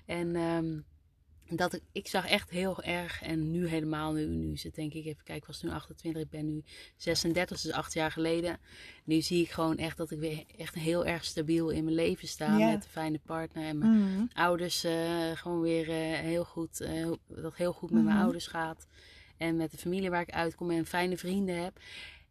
En 0.10 0.36
ehm, 0.36 0.80
dat 1.58 1.74
ik, 1.74 1.82
ik 1.92 2.08
zag 2.08 2.28
echt 2.28 2.50
heel 2.50 2.84
erg, 2.84 3.22
en 3.22 3.52
nu 3.52 3.68
helemaal, 3.68 4.14
nu, 4.14 4.26
nu 4.26 4.52
is 4.52 4.64
het 4.64 4.76
denk 4.76 4.94
ik, 4.94 5.06
even 5.06 5.24
kijken, 5.24 5.36
ik 5.36 5.46
was 5.46 5.62
nu 5.62 5.70
28, 5.70 6.22
ik 6.22 6.30
ben 6.30 6.46
nu 6.46 6.64
36, 6.98 7.62
dus 7.62 7.72
acht 7.72 7.94
jaar 7.94 8.12
geleden. 8.12 8.58
Nu 9.04 9.22
zie 9.22 9.42
ik 9.44 9.50
gewoon 9.50 9.78
echt 9.78 9.98
dat 9.98 10.12
ik 10.12 10.20
weer 10.20 10.44
echt 10.58 10.76
heel 10.76 11.06
erg 11.06 11.26
stabiel 11.26 11.70
in 11.70 11.84
mijn 11.84 11.96
leven 11.96 12.28
sta. 12.28 12.58
Met 12.72 12.84
een 12.84 12.90
fijne 12.90 13.20
partner 13.26 13.64
en 13.64 13.78
mijn 13.78 13.92
Mhm. 13.92 14.26
ouders 14.34 14.84
eh, 14.84 15.32
gewoon 15.34 15.62
weer 15.62 15.90
eh, 15.90 15.96
heel 16.20 16.46
goed, 16.46 16.82
eh, 16.82 17.12
dat 17.28 17.56
heel 17.56 17.74
goed 17.74 17.92
met 17.92 18.04
mijn 18.04 18.16
Mhm. 18.16 18.24
ouders 18.24 18.48
gaat. 18.48 18.88
En 19.38 19.56
met 19.56 19.72
de 19.72 19.78
familie 19.78 20.10
waar 20.10 20.22
ik 20.22 20.32
uitkom 20.32 20.72
en 20.72 20.86
fijne 20.86 21.18
vrienden 21.18 21.64
heb. 21.64 21.80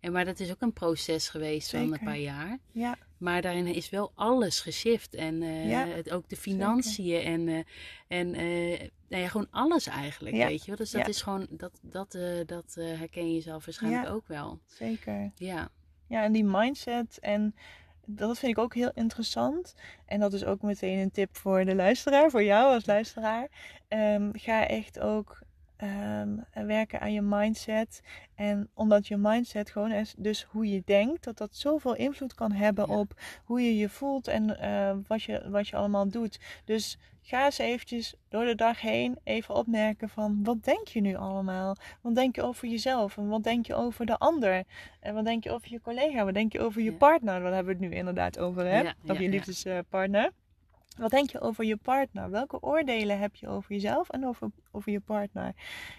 En, 0.01 0.13
maar 0.13 0.25
dat 0.25 0.41
is 0.41 0.51
ook 0.51 0.61
een 0.61 0.73
proces 0.73 1.29
geweest 1.29 1.71
van 1.71 1.93
een 1.93 2.01
paar 2.05 2.19
jaar. 2.19 2.59
Ja, 2.73 2.99
Maar 3.19 3.43
daarin 3.43 3.67
is 3.67 3.91
wel 3.91 4.13
alles 4.15 4.61
geshift. 4.61 5.15
En 5.15 5.43
eh, 5.43 5.71
Ja, 5.71 5.87
het, 5.87 6.11
ook 6.11 6.29
de 6.29 6.37
financiën 6.37 7.23
en, 7.23 7.49
eh, 7.49 7.59
en 8.09 8.35
eh, 8.35 8.89
nou 9.09 9.23
ja, 9.23 9.29
gewoon 9.29 9.49
alles 9.51 9.87
eigenlijk. 9.87 10.37
Ja, 10.37 10.47
Weet 10.47 10.61
je 10.61 10.67
wel? 10.67 10.77
Dus 10.77 10.91
dat 10.91 11.09
is 11.09 11.23
gewoon, 11.23 11.47
dat, 11.51 11.79
dat, 11.83 12.19
dat 12.47 12.75
herken 12.75 13.35
je 13.35 13.41
zelf 13.41 13.65
waarschijnlijk 13.65 14.09
ook 14.09 14.27
wel. 14.27 14.61
zeker. 14.67 15.33
Ja, 15.35 15.69
Ja, 16.07 16.23
en 16.23 16.33
die 16.33 16.45
mindset 16.45 17.19
en 17.19 17.55
dat 18.11 18.39
vind 18.39 18.53
ik 18.53 18.59
ook 18.59 18.75
heel 18.75 18.91
interessant. 18.95 19.75
En 20.07 20.21
dat 20.21 20.33
is 20.33 20.45
ook 20.45 20.63
meteen 20.63 20.99
een 20.99 21.11
tip 21.11 21.37
voor 21.37 21.65
de 21.65 21.75
luisteraar, 21.75 22.31
voor 22.31 22.43
jou 22.43 22.75
als 22.75 22.87
luisteraar. 22.87 23.49
Ehm, 23.89 24.31
ga 24.33 24.67
echt 24.67 25.01
ook 25.01 25.39
ehm, 25.79 26.29
werken 26.67 27.01
aan 27.01 27.13
je 27.13 27.23
mindset. 27.23 28.01
En 28.35 28.69
omdat 28.75 29.07
je 29.07 29.17
mindset 29.17 29.71
gewoon 29.71 29.91
is, 29.93 30.15
dus 30.19 30.43
hoe 30.43 30.69
je 30.69 30.83
denkt, 30.85 31.25
dat 31.25 31.39
dat 31.39 31.55
zoveel 31.57 31.95
invloed 31.95 32.35
kan 32.35 32.53
hebben 32.53 32.87
Ja. 32.89 32.99
op 32.99 33.21
hoe 33.45 33.63
je 33.63 33.77
je 33.77 33.89
voelt 33.89 34.29
en 34.29 34.59
eh, 34.61 34.97
wat, 35.07 35.23
je, 35.23 35.51
wat 35.51 35.69
je 35.69 35.77
allemaal 35.77 36.09
doet. 36.09 36.41
Dus 36.65 36.99
ga 37.23 37.45
eens 37.45 37.59
eventjes 37.59 38.15
door 38.29 38.45
de 38.45 38.55
dag 38.55 38.81
heen 38.81 39.19
even 39.25 39.55
opmerken 39.55 40.09
van 40.09 40.41
wat 40.45 40.65
denk 40.65 40.89
je 40.89 41.01
nu 41.01 41.15
allemaal? 41.17 41.77
Wat 42.01 42.15
denk 42.15 42.35
je 42.35 42.43
over 42.43 42.69
jezelf? 42.69 43.17
En 43.17 43.29
wat 43.29 43.43
denk 43.43 43.67
je 43.67 43.75
over 43.75 44.07
de 44.07 44.19
ander? 44.19 44.65
En 45.01 45.15
wat 45.15 45.25
denk 45.25 45.45
je 45.45 45.51
over 45.51 45.71
je 45.71 45.81
collega? 45.81 46.25
Wat 46.25 46.35
denk 46.35 46.53
je 46.53 46.61
over 46.61 46.83
je 46.83 46.91
Ja. 46.91 46.97
partner? 46.97 47.41
Daar 47.41 47.53
hebben 47.55 47.77
we 47.79 47.83
het 47.85 47.91
nu 47.93 47.99
inderdaad 47.99 48.39
over, 48.39 48.63
hè? 48.67 48.81
Ja, 48.81 48.95
Of 49.07 49.19
je 49.19 49.29
liefdespartner. 49.29 50.31
Wat 50.99 51.11
denk 51.11 51.31
je 51.31 51.41
over 51.41 51.65
je 51.65 51.77
partner? 51.77 52.31
Welke 52.31 52.61
oordelen 52.63 53.19
heb 53.19 53.37
je 53.37 53.49
over 53.49 53.73
jezelf 53.73 54.09
en 54.09 54.27
over, 54.27 54.51
over 54.71 54.93
je 54.93 55.01
partner? 55.01 55.55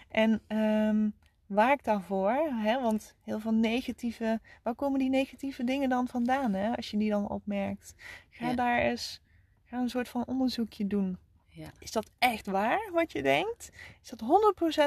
En 0.08 0.42
ehm, 0.46 1.08
waak 1.46 1.84
daarvoor, 1.84 2.32
hè? 2.62 2.80
want 2.80 3.14
heel 3.24 3.40
veel 3.40 3.54
negatieve... 3.54 4.40
Waar 4.62 4.74
komen 4.74 4.98
die 4.98 5.10
negatieve 5.10 5.64
dingen 5.64 5.88
dan 5.88 6.08
vandaan, 6.08 6.52
hè? 6.54 6.76
Als 6.76 6.90
je 6.90 6.96
die 6.96 7.10
dan 7.10 7.28
opmerkt. 7.28 7.94
Ga 8.30 8.48
Ja. 8.48 8.54
daar 8.54 8.78
eens... 8.78 9.20
Ga 9.64 9.78
een 9.78 9.88
soort 9.90 10.08
van 10.08 10.26
onderzoekje 10.26 10.86
doen. 10.86 11.18
ja, 11.48 11.70
Is 11.78 11.92
dat 11.92 12.10
echt 12.18 12.46
waar 12.46 12.90
wat 12.92 13.12
je 13.12 13.22
denkt? 13.22 13.70
Is 14.02 14.08
dat 14.08 14.22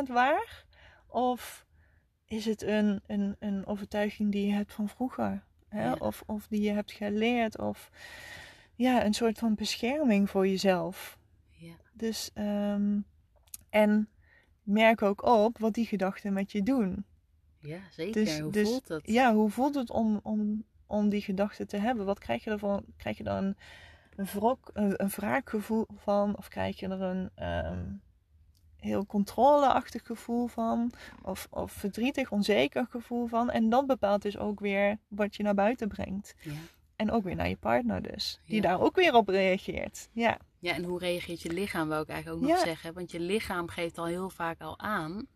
100% 0.08 0.12
waar? 0.12 0.66
Of 1.08 1.66
is 2.26 2.46
het 2.46 2.62
een, 2.62 3.02
een, 3.08 3.36
een 3.40 3.66
overtuiging 3.66 4.32
die 4.32 4.48
je 4.48 4.54
hebt 4.54 4.74
van 4.74 4.90
vroeger? 4.90 5.44
Hè? 5.68 5.84
Ja. 5.84 5.96
Of, 6.00 6.24
of 6.26 6.48
die 6.48 6.62
je 6.62 6.72
hebt 6.72 6.92
geleerd? 6.92 7.60
Of 7.60 7.90
ja, 8.76 9.06
een 9.06 9.14
soort 9.14 9.40
van 9.40 9.56
bescherming 9.56 10.30
voor 10.30 10.48
jezelf. 10.48 11.18
ja, 11.50 11.74
Dus, 11.94 12.32
ehm, 12.34 13.00
en 13.70 14.08
merk 14.64 15.02
ook 15.02 15.24
op 15.24 15.58
wat 15.58 15.74
die 15.74 15.86
gedachten 15.86 16.34
met 16.34 16.52
je 16.52 16.64
doen. 16.64 17.06
ja 17.60 17.80
zeker. 17.92 18.14
Dus- 18.24 18.40
Hoe 18.40 18.52
dus- 18.52 18.70
voelt 18.70 18.88
dat? 18.88 19.02
Ja, 19.06 19.34
hoe 19.34 19.50
voelt 19.50 19.76
het 19.76 19.90
om, 19.90 20.20
om, 20.24 20.64
om 20.88 21.10
die 21.10 21.22
gedachten 21.22 21.68
te 21.68 21.78
hebben? 21.78 22.06
Wat 22.06 22.20
krijg 22.20 22.44
je 22.44 22.50
ervan? 22.50 22.86
Krijg 22.98 23.18
je 23.18 23.24
dan 23.24 23.44
een, 23.44 23.56
een, 24.16 24.26
wrok, 24.26 24.70
een, 24.74 25.02
een 25.04 25.10
wraakgevoel 25.10 25.88
van? 25.96 26.38
Of 26.38 26.48
krijg 26.48 26.80
je 26.80 26.88
er 26.88 27.02
een 27.02 27.30
ehm, 27.36 27.86
heel 28.76 29.06
controleachtig 29.06 30.06
gevoel 30.06 30.48
van? 30.48 30.92
Of, 31.22 31.48
of 31.50 31.72
verdrietig, 31.72 32.32
onzeker 32.32 32.86
gevoel 32.90 33.28
van? 33.28 33.50
En 33.52 33.70
dat 33.70 33.88
bepaalt 33.88 34.22
dus 34.22 34.38
ook 34.38 34.60
weer 34.60 34.98
wat 35.08 35.36
je 35.36 35.44
naar 35.44 35.54
buiten 35.56 35.88
brengt. 35.88 36.36
Ja. 36.42 36.52
En 36.96 37.12
ook 37.12 37.24
weer 37.24 37.36
naar 37.36 37.50
je 37.50 37.58
partner 37.58 38.02
dus. 38.02 38.40
Die 38.46 38.56
Ja. 38.56 38.62
daar 38.62 38.82
ook 38.82 38.96
weer 38.96 39.14
op 39.14 39.28
reageert. 39.28 40.10
Ja, 40.12 40.38
Ja, 40.60 40.74
en 40.76 40.84
hoe 40.84 41.00
reageert 41.00 41.42
je 41.42 41.52
lichaam, 41.54 41.88
wou 41.88 42.02
ik 42.02 42.10
eigenlijk 42.10 42.42
ook 42.44 42.50
nog 42.50 42.58
Ja. 42.60 42.66
zeggen. 42.66 42.94
Want 42.94 43.12
je 43.12 43.20
lichaam 43.20 43.68
geeft 43.68 43.98
al 43.98 44.06
heel 44.06 44.30
vaak 44.30 44.62
al 44.62 44.80
aan. 44.80 45.28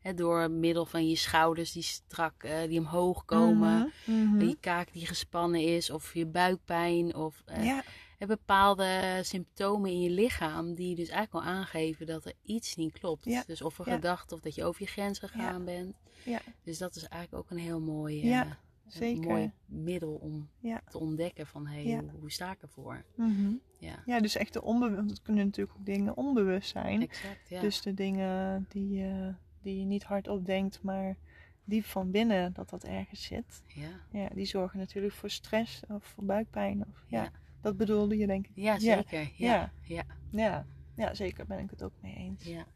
Hè, 0.00 0.14
door 0.14 0.50
middel 0.50 0.86
van 0.86 1.08
je 1.08 1.16
schouders 1.16 1.72
die 1.72 1.82
strak, 1.82 2.42
eh, 2.42 2.68
die 2.68 2.78
omhoog 2.78 3.24
komen. 3.24 3.92
Mhm. 4.04 4.40
Je 4.40 4.56
kaak 4.60 4.92
die 4.92 5.06
gespannen 5.06 5.60
is. 5.60 5.90
Of 5.90 6.14
je 6.14 6.26
buikpijn. 6.26 7.14
Of 7.14 7.42
eh, 7.44 7.64
Ja, 7.64 7.82
hè, 8.18 8.26
bepaalde 8.26 9.20
symptomen 9.22 9.90
in 9.90 10.00
je 10.00 10.10
lichaam. 10.10 10.74
Die 10.74 10.94
dus 10.94 11.08
eigenlijk 11.08 11.46
al 11.46 11.52
aangeven 11.52 12.06
dat 12.06 12.24
er 12.24 12.32
iets 12.42 12.76
niet 12.76 12.98
klopt. 12.98 13.24
Ja. 13.24 13.42
Dus 13.46 13.62
of 13.62 13.78
een 13.78 13.84
gedachte 13.84 14.34
of 14.34 14.40
dat 14.40 14.54
je 14.54 14.64
over 14.64 14.82
je 14.82 14.88
grens 14.88 15.18
gegaan 15.18 15.64
bent. 15.64 15.94
Ja. 16.24 16.40
Dus 16.62 16.78
dat 16.78 16.96
is 16.96 17.02
eigenlijk 17.08 17.42
ook 17.44 17.50
een 17.50 17.64
heel 17.64 17.80
mooi, 17.80 18.26
Ja, 18.26 18.58
eh, 18.86 18.92
een 18.94 18.98
zeker. 19.14 19.30
mooi 19.30 19.50
middel 19.66 20.14
om 20.14 20.48
Ja. 20.58 20.80
te 20.88 20.98
ontdekken 20.98 21.46
van 21.46 21.66
hé, 21.66 21.78
Ja. 21.78 22.00
hoe, 22.00 22.10
hoe 22.20 22.30
sta 22.32 22.52
ik 22.52 22.62
ervoor? 22.62 23.04
Mhm. 23.14 23.52
Ja, 23.78 24.02
ja, 24.06 24.20
dus 24.20 24.36
echt 24.36 24.52
de 24.52 24.62
onbewust. 24.62 25.10
Het 25.10 25.22
kunnen 25.22 25.44
natuurlijk 25.44 25.78
ook 25.78 25.86
dingen 25.86 26.16
onbewust 26.16 26.70
zijn. 26.70 27.02
exact. 27.02 27.48
Ja. 27.48 27.60
Dus 27.60 27.80
de 27.82 27.94
dingen 27.94 28.66
die, 28.68 28.90
je 28.90 29.34
die 29.62 29.78
je 29.78 29.84
niet 29.84 30.02
hardop 30.04 30.46
denkt, 30.46 30.82
maar 30.82 31.16
diep 31.64 31.84
van 31.84 32.10
binnen 32.10 32.52
dat 32.52 32.70
dat 32.70 32.84
ergens 32.84 33.22
zit. 33.24 33.62
ja. 33.66 33.88
Ja, 34.20 34.28
die 34.34 34.44
zorgen 34.46 34.78
natuurlijk 34.78 35.14
voor 35.14 35.30
stress 35.30 35.82
of 35.88 36.04
voor 36.04 36.24
buikpijn. 36.24 36.80
Of, 36.88 37.04
ja, 37.08 37.22
Ja. 37.22 37.30
dat 37.60 37.76
bedoelde 37.76 38.16
je 38.16 38.26
denk 38.26 38.46
ik. 38.46 38.52
Ja, 38.54 38.78
zeker. 38.78 39.20
Ja, 39.20 39.28
Ja. 39.36 39.72
ja. 39.82 40.04
Ja, 40.30 40.66
ja 40.94 41.14
zeker 41.14 41.46
ben 41.46 41.58
ik 41.58 41.70
het 41.70 41.82
ook 41.82 41.92
mee 42.00 42.14
eens. 42.14 42.44
ja. 42.44 42.66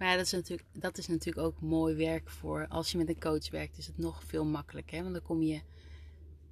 Maar 0.00 0.08
ja, 0.08 0.16
dat 0.16 0.24
is, 0.24 0.32
natuurlijk, 0.32 0.68
dat 0.72 0.98
is 0.98 1.06
natuurlijk 1.06 1.46
ook 1.46 1.60
mooi 1.60 1.94
werk 1.94 2.30
voor 2.30 2.66
als 2.68 2.92
je 2.92 2.98
met 2.98 3.08
een 3.08 3.20
coach 3.20 3.50
werkt, 3.50 3.78
is 3.78 3.86
het 3.86 3.98
nog 3.98 4.22
veel 4.24 4.44
makkelijker. 4.44 4.96
Hè? 4.96 5.02
Want 5.02 5.14
dan 5.14 5.22
kom 5.22 5.42
je 5.42 5.60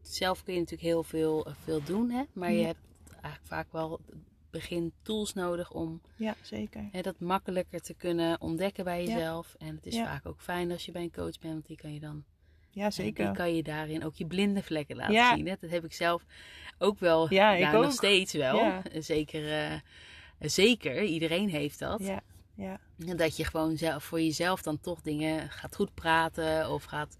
zelf 0.03 0.43
kun 0.43 0.53
je 0.55 0.59
natuurlijk 0.59 0.89
heel 0.89 1.03
veel, 1.03 1.47
eh, 1.47 1.55
veel 1.63 1.83
doen, 1.83 2.11
hè? 2.11 2.23
maar 2.33 2.53
je 2.53 2.65
hebt 2.65 2.79
eigenlijk 3.11 3.47
vaak 3.47 3.73
wel 3.73 4.01
begin 4.51 4.93
tools 5.03 5.35
nodig 5.35 5.73
om 5.73 6.01
Ja, 6.17 6.35
zeker. 6.43 6.89
hè, 6.93 7.01
dat 7.01 7.21
makkelijker 7.21 7.81
te 7.81 7.95
kunnen 7.95 8.41
ontdekken 8.41 8.85
bij 8.85 9.05
Ja. 9.05 9.13
jezelf. 9.13 9.55
En 9.59 9.75
het 9.75 9.87
is 9.87 9.95
Ja. 9.95 10.05
vaak 10.05 10.27
ook 10.27 10.41
fijn 10.41 10.71
als 10.71 10.85
je 10.85 10.93
bij 10.93 11.03
een 11.03 11.13
coach 11.13 11.39
bent, 11.39 11.53
want 11.53 11.67
die 11.67 11.77
kan 11.77 11.93
je 11.93 12.01
dan 12.01 12.25
Ja, 12.71 12.85
Die 12.85 12.93
zeker. 12.93 13.33
kan 13.33 13.55
je 13.55 13.63
daarin 13.63 14.05
ook 14.05 14.15
je 14.15 14.27
blinde 14.27 14.63
vlekken 14.63 14.97
laten 14.97 15.15
Ja. 15.15 15.37
zien. 15.37 15.47
Hè? 15.49 15.55
Dat 15.61 15.71
heb 15.71 15.85
ik 15.85 15.93
zelf 15.93 16.25
ook 16.79 16.99
wel. 16.99 17.33
Ja, 17.33 17.53
ik 17.53 17.73
nog 17.73 17.93
steeds 17.93 18.33
wel. 18.33 18.83
Zeker, 18.99 19.53
eh, 19.53 19.81
zeker, 20.39 21.03
iedereen 21.03 21.49
heeft 21.49 21.79
dat. 21.79 22.03
Ja, 22.59 22.79
Dat 23.17 23.37
je 23.37 23.45
gewoon 23.45 23.77
zelf, 23.77 24.05
voor 24.05 24.21
jezelf 24.21 24.63
dan 24.63 24.81
toch 24.81 25.01
dingen 25.01 25.51
gaat 25.51 25.75
goed 25.77 25.95
praten. 25.95 26.71
Of 26.71 26.85
gaat 26.85 27.19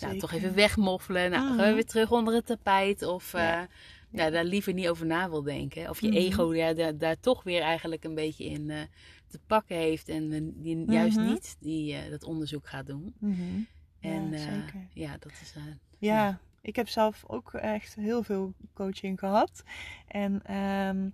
nou, 0.00 0.18
toch 0.18 0.32
even 0.32 0.54
wegmoffelen. 0.54 1.30
Nou, 1.30 1.46
gaan 1.46 1.56
we 1.56 1.62
Mhm. 1.62 1.74
weer 1.74 1.84
terug 1.86 2.10
onder 2.12 2.34
het 2.34 2.46
tapijt. 2.46 3.02
Of 3.02 3.32
Ja. 3.32 3.62
eh, 3.62 3.66
nou, 4.10 4.30
daar 4.30 4.44
liever 4.44 4.72
niet 4.72 4.88
over 4.88 5.06
na 5.06 5.30
wil 5.30 5.42
denken. 5.42 5.88
Of 5.88 6.00
je 6.00 6.06
Mhm. 6.08 6.16
ego 6.16 6.54
ja, 6.54 6.72
daar, 6.72 6.98
daar 6.98 7.20
toch 7.20 7.42
weer 7.42 7.60
eigenlijk 7.62 8.04
een 8.04 8.14
beetje 8.14 8.44
in 8.44 8.70
eh, 8.70 8.80
te 9.26 9.38
pakken 9.46 9.76
heeft. 9.76 10.08
En 10.08 10.52
die 10.56 10.90
juist 10.90 11.18
Mhm. 11.18 11.26
niet 11.28 11.56
die, 11.60 11.94
eh, 11.94 12.10
dat 12.10 12.24
onderzoek 12.24 12.68
gaat 12.68 12.86
doen. 12.86 13.14
En 14.00 14.30
ja, 14.30 14.38
zeker. 14.38 14.86
ja, 14.94 15.16
dat 15.18 15.32
is... 15.42 15.54
Ja, 15.98 16.40
ik 16.60 16.76
heb 16.76 16.88
zelf 16.88 17.24
ook 17.26 17.52
echt 17.54 17.94
heel 17.94 18.22
veel 18.22 18.52
coaching 18.74 19.18
gehad. 19.18 19.62
En 20.08 20.42
ehm, 20.44 21.08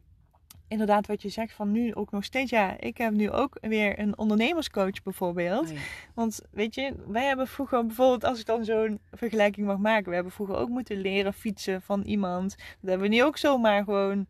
inderdaad, 0.69 1.07
wat 1.07 1.23
je 1.23 1.29
zegt 1.29 1.53
van 1.53 1.73
nu 1.73 1.95
ook 1.95 2.11
nog 2.11 2.25
steeds. 2.25 2.51
Ja, 2.51 2.81
ik 2.81 2.97
heb 2.99 3.13
nu 3.13 3.31
ook 3.31 3.57
weer 3.61 3.99
een 3.99 4.19
ondernemerscoach 4.19 5.03
bijvoorbeeld. 5.03 5.71
ja. 5.71 5.77
Want 6.15 6.41
weet 6.51 6.75
je, 6.75 6.93
wij 7.07 7.25
hebben 7.27 7.47
vroeger 7.49 7.87
bijvoorbeeld, 7.87 8.25
als 8.25 8.41
ik 8.41 8.47
dan 8.47 8.65
zo'n 8.65 9.01
vergelijking 9.13 9.67
mag 9.67 9.79
maken, 9.79 10.09
we 10.09 10.15
hebben 10.15 10.33
vroeger 10.33 10.57
ook 10.57 10.69
moeten 10.69 10.97
leren 11.01 11.33
fietsen 11.33 11.83
van 11.83 12.03
iemand. 12.03 12.57
Dat 12.57 12.91
hebben 12.91 13.09
we 13.09 13.15
nu 13.15 13.23
ook 13.25 13.37
zomaar 13.37 13.85
gewoon 13.85 14.27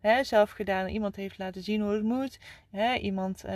hè, 0.00 0.24
zelf 0.24 0.50
gedaan. 0.50 0.88
Iemand 0.88 1.16
heeft 1.16 1.38
laten 1.38 1.62
zien 1.62 1.80
hoe 1.80 1.92
het 1.92 2.02
moet. 2.02 2.38
Hè, 2.70 2.94
iemand 2.94 3.44
eh, 3.44 3.54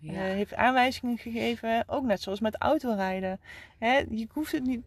Ja. 0.00 0.12
eh, 0.12 0.12
heeft 0.20 0.54
aanwijzingen 0.54 1.18
gegeven. 1.18 1.84
Ook 1.86 2.04
net 2.04 2.20
zoals 2.20 2.40
met 2.40 2.56
autorijden. 2.58 3.40
Hè, 3.78 3.96
je 4.10 4.26
hoeft 4.32 4.52
het 4.52 4.64
niet. 4.66 4.80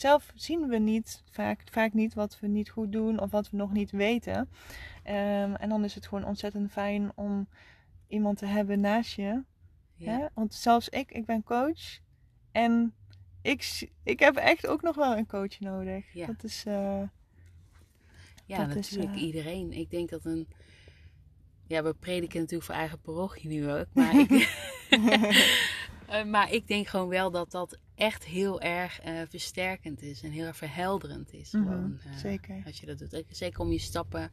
Zelf 0.00 0.32
zien 0.34 0.68
we 0.68 0.78
niet 0.78 1.22
vaak, 1.30 1.62
vaak 1.70 1.92
niet 1.92 2.14
wat 2.14 2.40
we 2.40 2.46
niet 2.46 2.70
goed 2.70 2.92
doen 2.92 3.20
of 3.20 3.30
wat 3.30 3.50
we 3.50 3.56
nog 3.56 3.72
niet 3.72 3.90
weten. 3.90 4.48
Ehm, 5.02 5.54
en 5.54 5.68
dan 5.68 5.84
is 5.84 5.94
het 5.94 6.06
gewoon 6.06 6.24
ontzettend 6.24 6.70
fijn 6.72 7.12
om 7.14 7.48
iemand 8.08 8.38
te 8.38 8.46
hebben 8.46 8.80
naast 8.80 9.14
je 9.14 9.42
ja. 9.94 10.18
Hè? 10.18 10.26
Want 10.34 10.54
zelfs 10.54 10.88
ik, 10.88 11.12
ik 11.12 11.26
ben 11.26 11.42
coach. 11.42 11.98
En 12.52 12.94
ik, 13.42 13.88
ik 14.02 14.20
heb 14.20 14.36
echt 14.36 14.66
ook 14.66 14.82
nog 14.82 14.96
wel 14.96 15.16
een 15.16 15.26
coach 15.26 15.60
nodig. 15.60 16.12
Ja. 16.12 16.26
Dat 16.26 16.44
is. 16.44 16.64
eh, 16.66 17.02
Ja, 18.46 18.64
Dat 18.66 18.76
is, 18.76 18.90
natuurlijk. 18.90 19.16
eh, 19.16 19.22
Iedereen. 19.26 19.72
Ik 19.72 19.90
denk 19.90 20.08
dat 20.10 20.24
een... 20.24 20.48
Ja, 21.66 21.82
we 21.82 21.94
prediken 21.94 22.38
natuurlijk 22.40 22.64
voor 22.70 22.74
eigen 22.74 23.00
parochie 23.00 23.48
nu 23.50 23.70
ook. 23.70 23.86
Maar 23.94 24.14
ik, 24.20 24.30
Eh, 26.10 26.24
maar 26.24 26.52
ik 26.52 26.66
denk 26.66 26.86
gewoon 26.86 27.08
wel 27.08 27.30
dat 27.30 27.50
dat 27.50 27.78
echt 27.94 28.24
heel 28.24 28.60
erg 28.60 29.00
eh, 29.00 29.20
versterkend 29.28 30.02
is. 30.02 30.22
En 30.22 30.30
heel 30.30 30.46
erg 30.46 30.56
verhelderend 30.56 31.32
is. 31.32 31.52
Mhm, 31.52 31.64
Gewoon, 31.64 31.98
eh, 32.04 32.12
zeker. 32.16 32.62
Als 32.64 32.80
je 32.80 32.86
dat 32.86 32.98
doet. 32.98 33.24
Zeker 33.28 33.60
om 33.60 33.70
je 33.72 33.78
stappen 33.78 34.30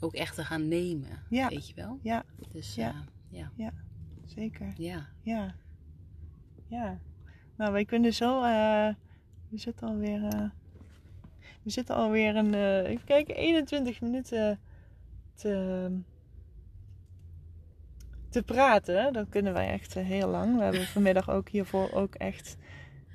ook 0.00 0.14
echt 0.14 0.34
te 0.34 0.44
gaan 0.44 0.68
nemen. 0.68 1.22
Ja. 1.30 1.48
Weet 1.48 1.68
je 1.68 1.74
wel? 1.74 1.98
Ja, 2.02 2.24
Dus 2.52 2.74
Ja. 2.74 3.04
ja. 3.28 3.50
ja. 3.56 3.72
zeker. 4.24 4.72
Ja. 4.76 5.08
Ja. 5.22 5.54
Ja. 6.66 6.98
Nou, 7.56 7.72
wij 7.72 7.84
kunnen 7.84 8.14
zo. 8.14 8.40
we 9.48 9.58
zitten 9.58 9.88
alweer. 9.88 10.20
we 11.62 11.70
zitten 11.70 11.94
alweer 11.94 12.36
een. 12.36 12.54
even 12.84 13.04
kijken, 13.06 13.34
21 13.36 14.00
minuten 14.00 14.60
te. 15.34 15.90
Te 18.30 18.42
praten. 18.42 19.12
Dat 19.12 19.26
kunnen 19.28 19.52
wij 19.52 19.68
echt 19.68 19.96
eh, 19.96 20.04
heel 20.04 20.28
lang. 20.28 20.56
We 20.56 20.62
hebben 20.62 20.86
vanmiddag 20.86 21.30
ook 21.30 21.48
hiervoor 21.48 21.92
ook 21.92 22.14
echt 22.14 22.56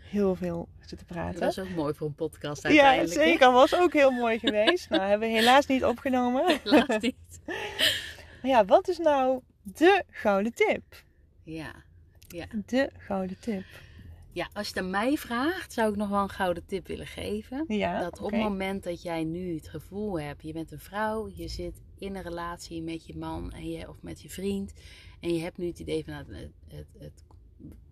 heel 0.09 0.35
veel 0.35 0.67
zitten 0.79 1.07
praten. 1.07 1.39
Dat 1.39 1.49
is 1.49 1.59
ook 1.59 1.69
mooi 1.69 1.93
voor 1.93 2.07
een 2.07 2.15
podcast 2.15 2.67
Ja, 2.67 3.05
zeker. 3.05 3.51
Was 3.51 3.75
ook 3.75 3.93
heel 3.93 4.11
mooi 4.11 4.39
geweest. 4.39 4.89
Nou, 4.89 5.01
hebben 5.01 5.29
we 5.29 5.35
helaas 5.35 5.65
niet 5.65 5.85
opgenomen. 5.85 6.59
Laat 6.63 7.01
niet. 7.01 7.15
Maar 8.41 8.51
ja, 8.51 8.65
wat 8.65 8.87
is 8.87 8.97
nou 8.97 9.41
de 9.61 10.03
gouden 10.09 10.53
tip? 10.53 10.83
Ja. 11.43 11.71
De 12.65 12.89
gouden 12.97 13.37
tip. 13.39 13.63
Ja, 14.33 14.49
als 14.53 14.67
je 14.67 14.73
het 14.73 14.83
aan 14.83 14.89
mij 14.89 15.17
vraagt, 15.17 15.73
zou 15.73 15.89
ik 15.91 15.95
nog 15.97 16.09
wel 16.09 16.21
een 16.21 16.29
gouden 16.29 16.65
tip 16.65 16.87
willen 16.87 17.07
geven. 17.07 17.65
Ja, 17.67 17.99
dat 18.01 18.19
op 18.19 18.31
het 18.31 18.39
moment 18.49 18.83
dat 18.83 19.01
jij 19.01 19.23
nu 19.23 19.55
het 19.55 19.67
gevoel 19.67 20.19
hebt, 20.19 20.43
je 20.43 20.53
bent 20.53 20.71
een 20.71 20.79
vrouw, 20.79 21.29
je 21.33 21.47
zit 21.47 21.81
in 21.97 22.15
een 22.15 22.21
relatie 22.21 22.81
met 22.81 23.05
je 23.05 23.17
man 23.17 23.51
en 23.51 23.69
je, 23.69 23.89
of 23.89 24.01
met 24.01 24.21
je 24.21 24.29
vriend. 24.29 24.73
En 25.19 25.33
je 25.33 25.39
hebt 25.41 25.57
nu 25.57 25.67
het 25.67 25.79
idee 25.79 26.03
van, 26.03 26.13
nou, 26.13 26.25
het, 26.35 26.51
het, 26.67 26.87
het- 26.99 27.23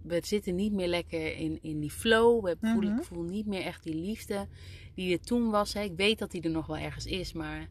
we 0.01 0.19
zitten 0.23 0.55
niet 0.55 0.71
meer 0.73 0.87
lekker 0.87 1.35
in, 1.37 1.59
in 1.61 1.79
die 1.79 1.91
flow. 1.91 2.43
We 2.45 2.57
voelen, 2.61 2.89
Mhm. 2.91 2.99
Ik 2.99 3.05
voel 3.05 3.23
niet 3.23 3.45
meer 3.45 3.61
echt 3.61 3.83
die 3.83 3.95
liefde 3.95 4.47
die 4.95 5.13
er 5.13 5.19
toen 5.25 5.49
was. 5.49 5.73
Hè. 5.73 5.81
Ik 5.81 5.95
weet 5.95 6.19
dat 6.19 6.31
die 6.31 6.41
er 6.41 6.49
nog 6.49 6.65
wel 6.65 6.77
ergens 6.77 7.05
is, 7.05 7.33
maar 7.33 7.69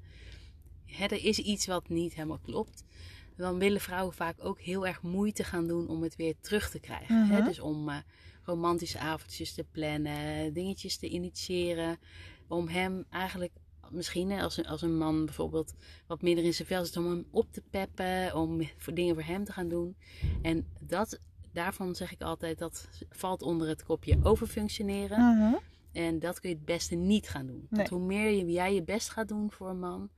hè, 0.87 1.05
er 1.05 1.25
is 1.25 1.39
iets 1.39 1.67
wat 1.67 1.89
niet 1.89 2.15
helemaal 2.15 2.39
klopt. 2.43 2.85
Dan 3.37 3.59
willen 3.59 3.81
vrouwen 3.81 4.15
vaak 4.15 4.45
ook 4.45 4.61
heel 4.61 4.87
erg 4.87 5.03
moeite 5.03 5.45
gaan 5.45 5.67
doen 5.67 5.89
om 5.89 6.03
het 6.03 6.17
weer 6.17 6.35
terug 6.41 6.71
te 6.71 6.81
krijgen. 6.81 7.27
Hè. 7.27 7.37
Mhm. 7.39 7.45
Dus 7.45 7.61
om 7.61 7.89
eh, 7.89 7.97
romantische 8.51 8.99
avondjes 8.99 9.53
te 9.53 9.65
plannen, 9.71 10.53
dingetjes 10.53 10.97
te 10.97 11.09
initiëren. 11.09 11.99
Om 12.49 12.69
hem 12.69 13.05
eigenlijk, 13.11 13.53
misschien 13.91 14.33
als 14.33 14.57
een, 14.57 14.67
als 14.67 14.83
een 14.83 14.97
man 14.99 15.25
bijvoorbeeld 15.25 15.75
wat 16.07 16.23
minder 16.23 16.45
in 16.45 16.55
zijn 16.55 16.69
vel 16.69 16.85
zit, 16.85 16.97
om 16.97 17.07
hem 17.11 17.27
op 17.31 17.53
te 17.53 17.63
peppen, 17.71 18.35
om 18.35 18.61
voor 18.77 18.95
dingen 18.95 19.15
voor 19.15 19.25
hem 19.25 19.45
te 19.45 19.53
gaan 19.53 19.69
doen. 19.69 19.97
En 20.43 20.67
dat, 20.81 21.21
daarvan 21.53 21.95
zeg 21.95 22.13
ik 22.13 22.23
altijd, 22.23 22.59
dat 22.59 22.89
valt 23.11 23.43
onder 23.43 23.69
het 23.69 23.85
kopje 23.85 24.19
overfunctioneren. 24.23 25.19
Mhm. 25.37 25.55
En 25.93 26.19
dat 26.19 26.41
kun 26.41 26.51
je 26.51 26.57
het 26.57 26.65
beste 26.65 26.95
niet 26.95 27.29
gaan 27.29 27.47
doen. 27.47 27.57
Nee. 27.57 27.67
Want 27.71 27.89
hoe 27.89 28.01
meer 28.01 28.31
je, 28.31 28.53
jij 28.53 28.75
je 28.75 28.83
best 28.83 29.11
gaat 29.11 29.29
doen 29.29 29.51
voor 29.53 29.69
een 29.69 29.79
man, 29.79 30.11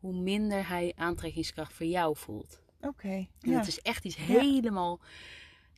hoe 0.00 0.14
minder 0.20 0.68
hij 0.68 0.92
aantrekkingskracht 0.96 1.72
voor 1.72 1.86
jou 1.86 2.16
voelt. 2.16 2.60
Oké. 2.80 3.08
En 3.08 3.28
Ja. 3.40 3.58
het 3.58 3.66
is 3.66 3.80
echt 3.80 4.04
iets 4.04 4.16
helemaal 4.16 5.00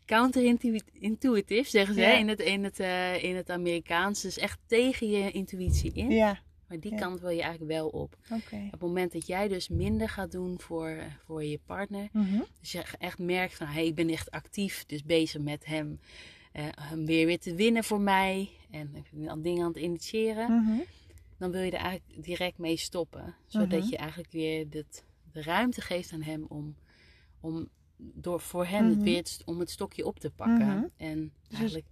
counterintuïtief, 0.07 1.69
zeggen 1.69 1.95
ze 1.95 2.01
Ja. 2.01 2.13
in, 2.17 2.29
het, 2.29 2.41
in, 2.41 2.65
het, 2.65 2.81
eh, 2.81 3.23
in 3.23 3.37
het 3.37 3.51
Amerikaans. 3.51 4.23
Dus 4.23 4.39
echt 4.39 4.59
tegen 4.67 5.09
je 5.11 5.31
intuïtie 5.31 5.93
in. 5.93 6.11
Ja, 6.11 6.43
Maar 6.69 6.81
die 6.81 6.93
Ja. 6.93 6.99
kant 6.99 7.21
wil 7.21 7.31
je 7.31 7.43
eigenlijk 7.43 7.73
wel 7.73 7.89
op. 7.89 8.17
oké. 8.31 8.57
Op 8.67 8.71
het 8.71 8.81
moment 8.81 9.13
dat 9.13 9.27
jij 9.27 9.49
dus 9.49 9.69
minder 9.69 10.09
gaat 10.09 10.33
doen 10.33 10.61
voor, 10.61 10.97
voor 11.25 11.45
je 11.45 11.59
partner. 11.67 12.09
Mhm. 12.13 12.41
Dus 12.61 12.73
je 12.73 12.83
echt 12.99 13.19
merkt 13.19 13.55
van, 13.55 13.67
hey, 13.67 13.87
ik 13.87 13.95
ben 13.95 14.09
echt 14.09 14.31
actief, 14.31 14.85
dus 14.87 15.03
bezig 15.05 15.41
met 15.43 15.65
hem. 15.67 16.01
eh, 16.53 16.65
hem 16.81 17.07
weer 17.07 17.27
weer 17.27 17.39
te 17.39 17.55
winnen 17.55 17.85
voor 17.85 18.01
mij. 18.01 18.49
En 18.71 18.91
ik 18.95 19.05
ben 19.13 19.29
al 19.29 19.43
dingen 19.43 19.63
aan 19.63 19.69
het 19.73 19.83
initiëren. 19.83 20.51
Mhm. 20.63 20.79
Dan 21.39 21.51
wil 21.51 21.61
je 21.61 21.71
er 21.71 21.79
eigenlijk 21.79 22.25
direct 22.25 22.59
mee 22.59 22.77
stoppen. 22.77 23.35
Zodat 23.47 23.81
Mhm. 23.81 23.91
je 23.91 23.97
eigenlijk 23.97 24.31
weer 24.33 24.69
dit, 24.71 25.05
de 25.33 25.43
ruimte 25.43 25.81
geeft 25.81 26.13
aan 26.13 26.23
hem 26.23 26.45
om, 26.49 26.77
om 27.41 27.69
door, 28.15 28.41
voor 28.41 28.67
het 28.67 28.85
Mhm. 28.97 29.03
weer 29.03 29.17
het- 29.17 29.43
om 29.45 29.59
het 29.61 29.71
stokje 29.71 30.07
op 30.07 30.19
te 30.19 30.31
pakken. 30.31 30.67
Mhm. 30.67 30.85
En 30.97 31.33
Dus- 31.49 31.59
eigenlijk 31.59 31.87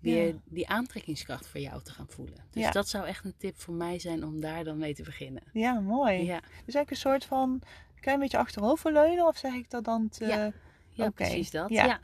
weer 0.00 0.26
Ja. 0.26 0.34
die 0.44 0.68
aantrekkingskracht 0.68 1.46
voor 1.46 1.60
jou 1.60 1.82
te 1.82 1.92
gaan 1.92 2.06
voelen. 2.08 2.44
Dus 2.50 2.62
Ja. 2.62 2.70
dat 2.70 2.88
zou 2.88 3.06
echt 3.06 3.24
een 3.24 3.34
tip 3.36 3.60
voor 3.60 3.74
mij 3.74 3.98
zijn 3.98 4.24
om 4.24 4.40
daar 4.40 4.64
dan 4.64 4.78
mee 4.78 4.94
te 4.94 5.02
beginnen. 5.02 5.42
Ja, 5.52 5.80
mooi. 5.80 6.12
Ja, 6.24 6.40
Dus 6.40 6.50
eigenlijk 6.74 6.90
een 6.90 6.96
soort 6.96 7.24
van 7.24 7.50
een 7.50 8.00
klein 8.00 8.18
beetje 8.18 8.38
achteroverleunen 8.38 9.26
of 9.26 9.36
zeg 9.36 9.54
ik 9.54 9.70
dat 9.70 9.84
dan 9.84 10.08
te... 10.08 10.26
Ja. 10.26 10.52
ja 10.92 11.04
Oké, 11.06 11.10
precies 11.14 11.50
dat. 11.50 11.68
ja. 11.70 11.84
Ja. 11.84 12.00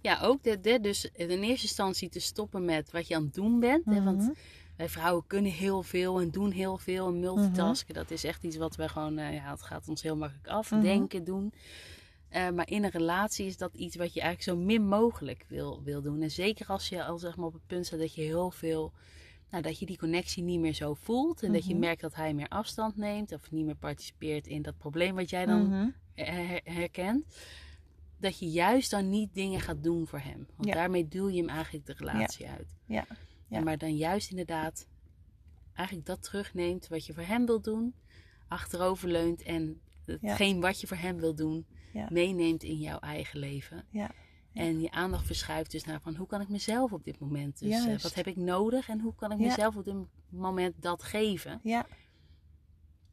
Ja. 0.00 0.20
ook 0.20 0.42
de, 0.42 0.60
de, 0.60 0.80
dus 0.80 1.04
in 1.12 1.28
eerste 1.30 1.66
instantie 1.66 2.08
te 2.08 2.20
stoppen 2.20 2.64
met 2.64 2.90
wat 2.90 3.08
je 3.08 3.14
aan 3.16 3.24
het 3.24 3.34
doen 3.34 3.60
bent. 3.60 3.84
Hè, 3.84 3.92
Mhm. 4.00 4.04
want 4.04 4.30
wij 4.76 4.88
vrouwen 4.88 5.26
kunnen 5.26 5.50
heel 5.52 5.82
veel 5.82 6.20
en 6.20 6.30
doen 6.30 6.50
heel 6.50 6.78
veel. 6.78 7.06
En 7.08 7.20
multitasken, 7.20 7.94
dat 7.94 8.10
is 8.10 8.24
echt 8.24 8.44
iets 8.44 8.56
wat 8.56 8.76
we 8.76 8.88
gewoon, 8.88 9.18
eh, 9.18 9.34
ja, 9.34 9.50
het 9.50 9.62
gaat 9.62 9.88
ons 9.88 10.02
heel 10.02 10.16
makkelijk 10.16 10.48
af. 10.48 10.70
Mhm. 10.70 10.80
Denken, 10.80 11.24
doen. 11.24 11.52
Eh, 12.30 12.50
maar 12.50 12.68
in 12.70 12.84
een 12.84 12.90
relatie 12.90 13.46
is 13.46 13.56
dat 13.56 13.74
iets 13.74 13.96
wat 13.96 14.12
je 14.14 14.20
eigenlijk 14.20 14.58
zo 14.58 14.64
min 14.64 14.86
mogelijk 14.86 15.44
wil, 15.48 15.82
wil 15.82 16.02
doen. 16.02 16.22
En 16.22 16.30
zeker 16.30 16.66
als 16.66 16.88
je 16.88 17.04
al 17.04 17.18
zeg 17.18 17.36
maar 17.36 17.46
op 17.46 17.52
het 17.52 17.66
punt 17.66 17.86
staat 17.86 17.98
dat 17.98 18.14
je 18.14 18.22
heel 18.22 18.50
veel, 18.50 18.92
nou, 19.50 19.62
dat 19.62 19.78
je 19.78 19.86
die 19.86 19.98
connectie 19.98 20.42
niet 20.42 20.60
meer 20.60 20.74
zo 20.74 20.94
voelt. 20.94 21.42
En 21.42 21.52
dat 21.52 21.64
je 21.64 21.70
Mhm. 21.70 21.80
merkt 21.80 22.00
dat 22.00 22.14
hij 22.14 22.34
meer 22.34 22.48
afstand 22.48 22.96
neemt 22.96 23.32
of 23.32 23.50
niet 23.50 23.64
meer 23.64 23.76
participeert 23.76 24.46
in 24.46 24.62
dat 24.62 24.78
probleem 24.78 25.14
wat 25.14 25.30
jij 25.30 25.46
dan 25.46 25.66
Mhm. 25.68 25.88
her- 26.14 26.60
herkent. 26.64 27.24
Dat 28.18 28.38
je 28.38 28.46
juist 28.50 28.90
dan 28.90 29.08
niet 29.08 29.34
dingen 29.34 29.60
gaat 29.60 29.82
doen 29.82 30.06
voor 30.06 30.18
hem. 30.20 30.46
Want 30.56 30.68
Ja. 30.68 30.74
daarmee 30.74 31.08
duw 31.08 31.28
je 31.28 31.38
hem 31.40 31.48
eigenlijk 31.48 31.86
de 31.86 31.94
relatie 31.96 32.48
uit. 32.48 32.76
Ja. 32.86 33.06
Ja. 33.48 33.60
Maar 33.60 33.78
dan 33.78 33.96
juist 33.96 34.30
inderdaad 34.30 34.86
eigenlijk 35.74 36.06
dat 36.06 36.22
terugneemt 36.22 36.88
wat 36.88 37.06
je 37.06 37.12
voor 37.12 37.22
hem 37.22 37.46
wil 37.46 37.60
doen. 37.60 37.94
Achteroverleunt 38.48 39.42
en 39.42 39.80
hetgeen 40.04 40.60
wat 40.60 40.80
je 40.80 40.86
voor 40.86 40.96
hem 40.96 41.16
wil 41.18 41.34
doen 41.34 41.66
Ja. 41.92 42.08
meeneemt 42.10 42.62
in 42.62 42.78
jouw 42.78 42.98
eigen 42.98 43.38
leven. 43.38 43.84
Ja. 43.90 44.10
En 44.52 44.80
je 44.80 44.90
aandacht 44.90 45.26
verschuift 45.26 45.70
dus 45.70 45.84
naar 45.84 46.00
van 46.00 46.14
hoe 46.14 46.26
kan 46.26 46.40
ik 46.40 46.48
mezelf 46.48 46.92
op 46.92 47.04
dit 47.04 47.18
moment. 47.18 47.58
Dus 47.58 47.86
eh, 47.86 47.98
wat 47.98 48.14
heb 48.14 48.26
ik 48.26 48.36
nodig 48.36 48.88
en 48.88 49.00
hoe 49.00 49.14
kan 49.14 49.32
ik 49.32 49.38
mezelf 49.38 49.76
op 49.76 49.84
dit 49.84 49.94
moment 50.28 50.74
dat 50.80 51.02
geven. 51.02 51.60
Ja. 51.62 51.86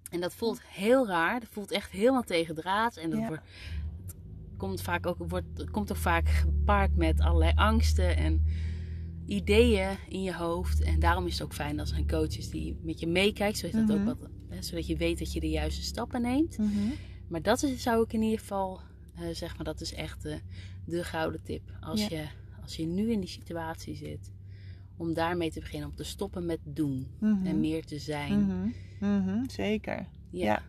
En 0.10 0.20
dat 0.22 0.36
voelt 0.36 0.62
heel 0.64 1.08
raar. 1.08 1.40
Dat 1.40 1.50
voelt 1.50 1.72
echt 1.72 1.92
helemaal 1.92 2.24
tegendraads. 2.24 2.98
En 2.98 3.10
dat 3.10 3.28
wordt, 3.28 3.44
het 4.06 4.16
komt 4.58 4.82
vaak 4.82 5.06
ook, 5.06 5.18
wordt, 5.28 5.48
het 5.58 5.70
komt 5.72 5.92
ook 5.92 5.98
vaak 5.98 6.28
gepaard 6.30 6.96
met 6.96 7.20
allerlei 7.22 7.52
angsten 7.56 8.16
en 8.18 8.46
ideeën 9.26 9.98
in 10.10 10.24
je 10.24 10.34
hoofd. 10.36 10.82
En 10.82 11.00
daarom 11.00 11.26
is 11.26 11.34
het 11.34 11.42
ook 11.44 11.54
fijn 11.54 11.80
als 11.80 11.92
er 11.92 11.98
een 11.98 12.08
coach 12.08 12.38
is 12.38 12.50
die 12.50 12.78
met 12.82 13.00
je 13.00 13.08
meekijkt. 13.08 13.58
Zodat, 13.58 13.88
dat 13.88 13.98
Mhm. 13.98 14.08
ook 14.10 14.20
wat, 14.20 14.30
hè, 14.50 14.62
zodat 14.62 14.88
je 14.88 14.98
weet 14.98 15.20
dat 15.20 15.34
je 15.34 15.40
de 15.40 15.50
juiste 15.50 15.84
stappen 15.84 16.22
neemt. 16.22 16.58
Mhm. 16.58 16.70
Maar 17.28 17.42
dat 17.42 17.64
is, 17.64 17.82
zou 17.82 18.04
ik 18.04 18.14
in 18.14 18.22
ieder 18.22 18.40
geval 18.40 18.80
eh, 19.16 19.24
zeg 19.32 19.56
maar, 19.56 19.66
dat 19.66 19.82
is 19.82 19.94
echt 19.94 20.22
de, 20.22 20.40
de 20.86 21.04
gouden 21.04 21.44
tip. 21.44 21.78
Als, 21.82 22.08
Ja. 22.08 22.18
je, 22.18 22.28
als 22.62 22.76
je 22.76 22.86
nu 22.86 23.12
in 23.12 23.20
die 23.20 23.30
situatie 23.30 23.96
zit, 23.96 24.32
om 24.98 25.14
daarmee 25.14 25.52
te 25.52 25.60
beginnen. 25.60 25.90
Om 25.90 25.96
te 25.96 26.04
stoppen 26.04 26.46
met 26.46 26.60
doen 26.64 27.08
Mhm. 27.20 27.46
en 27.46 27.60
meer 27.60 27.86
te 27.86 28.00
zijn. 28.00 28.46
Mhm. 28.46 28.68
Mhm. 29.22 29.50
Zeker. 29.50 30.08
Ja. 30.30 30.46
Ja. 30.46 30.62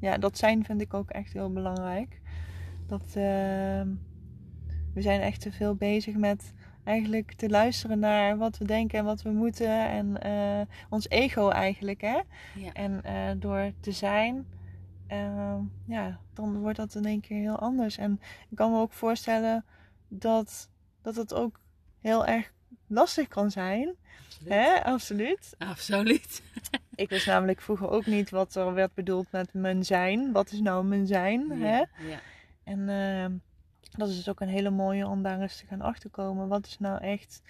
Ja, 0.00 0.18
dat 0.18 0.38
zijn 0.38 0.64
vind 0.64 0.80
ik 0.80 0.94
ook 0.94 1.10
echt 1.10 1.32
heel 1.32 1.52
belangrijk. 1.52 2.20
Dat 2.86 3.02
ehm, 3.14 3.88
we 4.94 5.02
zijn 5.02 5.20
echt 5.20 5.40
te 5.40 5.52
veel 5.52 5.74
bezig 5.74 6.16
met 6.16 6.52
eigenlijk 6.84 7.32
te 7.32 7.48
luisteren 7.48 7.98
naar 7.98 8.36
wat 8.38 8.58
we 8.58 8.64
denken 8.64 8.98
en 8.98 9.04
wat 9.04 9.22
we 9.22 9.30
moeten. 9.30 9.88
En 9.88 10.22
eh, 10.22 10.60
ons 10.90 11.08
ego 11.08 11.48
eigenlijk, 11.48 12.00
hè. 12.00 12.20
Ja. 12.54 12.72
En 12.72 13.02
eh, 13.04 13.30
door 13.38 13.72
te 13.80 13.92
zijn, 13.92 14.46
ehm, 15.06 15.60
ja, 15.86 16.20
dan 16.32 16.58
wordt 16.58 16.76
dat 16.76 16.94
in 16.94 17.04
één 17.04 17.20
keer 17.20 17.40
heel 17.40 17.58
anders. 17.58 17.96
En 17.98 18.20
ik 18.50 18.56
kan 18.56 18.70
me 18.70 18.78
ook 18.78 18.92
voorstellen 18.92 19.64
dat, 20.08 20.70
dat 21.02 21.16
het 21.16 21.34
ook 21.34 21.60
heel 22.00 22.26
erg 22.26 22.52
lastig 22.86 23.28
kan 23.28 23.50
zijn. 23.50 23.94
Absoluut. 24.24 24.52
Hè? 24.52 24.84
Absoluut. 24.84 25.54
Absoluut. 25.58 26.42
Ik 26.94 27.08
wist 27.08 27.26
namelijk 27.26 27.60
vroeger 27.60 27.90
ook 27.90 28.06
niet 28.06 28.30
wat 28.30 28.54
er 28.54 28.74
werd 28.74 28.94
bedoeld 28.94 29.26
met 29.30 29.54
mijn 29.54 29.84
zijn. 29.84 30.32
Wat 30.32 30.52
is 30.52 30.60
nou 30.60 30.84
mijn 30.84 31.06
zijn? 31.06 31.50
Hè? 31.50 31.76
Ja. 31.76 31.88
Ja. 32.08 32.20
En 32.64 32.88
ehm, 32.88 33.32
dat 33.96 34.08
is 34.08 34.16
dus 34.16 34.28
ook 34.28 34.40
een 34.40 34.48
hele 34.48 34.70
mooie 34.70 35.06
om 35.06 35.22
daar 35.22 35.40
eens 35.40 35.56
te 35.56 35.66
gaan 35.66 35.80
achterkomen. 35.80 36.48
Wat 36.48 36.66
is 36.66 36.78
nou 36.78 37.00
echt 37.00 37.42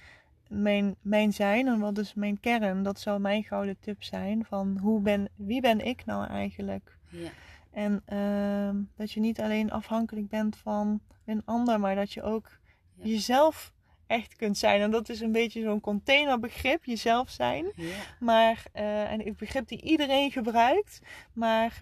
mijn, 0.48 0.96
mijn 1.00 1.32
zijn 1.32 1.66
en 1.66 1.78
wat 1.78 1.98
is 1.98 2.14
mijn 2.14 2.40
kern? 2.40 2.82
Dat 2.82 3.00
zou 3.00 3.20
mijn 3.20 3.44
gouden 3.44 3.76
tip 3.80 4.02
zijn 4.02 4.44
van 4.44 4.78
hoe 4.78 5.00
ben, 5.00 5.28
wie 5.34 5.60
ben 5.60 5.80
ik 5.80 6.04
nou 6.04 6.26
eigenlijk? 6.26 6.98
Ja. 7.14 7.30
En 7.70 8.02
ehm, 8.04 8.76
dat 8.96 9.12
je 9.12 9.20
niet 9.20 9.40
alleen 9.40 9.70
afhankelijk 9.70 10.28
bent 10.28 10.56
van 10.56 11.00
een 11.24 11.42
ander, 11.44 11.80
maar 11.80 11.94
dat 11.94 12.12
je 12.12 12.22
ook 12.22 12.48
Ja. 12.96 13.04
jezelf 13.06 13.72
echt 14.06 14.36
kunt 14.36 14.58
zijn. 14.58 14.80
En 14.80 14.90
dat 14.90 15.08
is 15.08 15.20
een 15.20 15.32
beetje 15.32 15.62
zo'n 15.62 15.80
containerbegrip, 15.80 16.84
jezelf 16.84 17.30
zijn. 17.30 17.72
Ja. 17.76 17.94
Maar, 18.18 18.62
eh, 18.72 19.12
en 19.12 19.26
een 19.26 19.34
begrip 19.38 19.68
die 19.68 19.82
iedereen 19.82 20.30
gebruikt. 20.30 21.00
Maar 21.32 21.78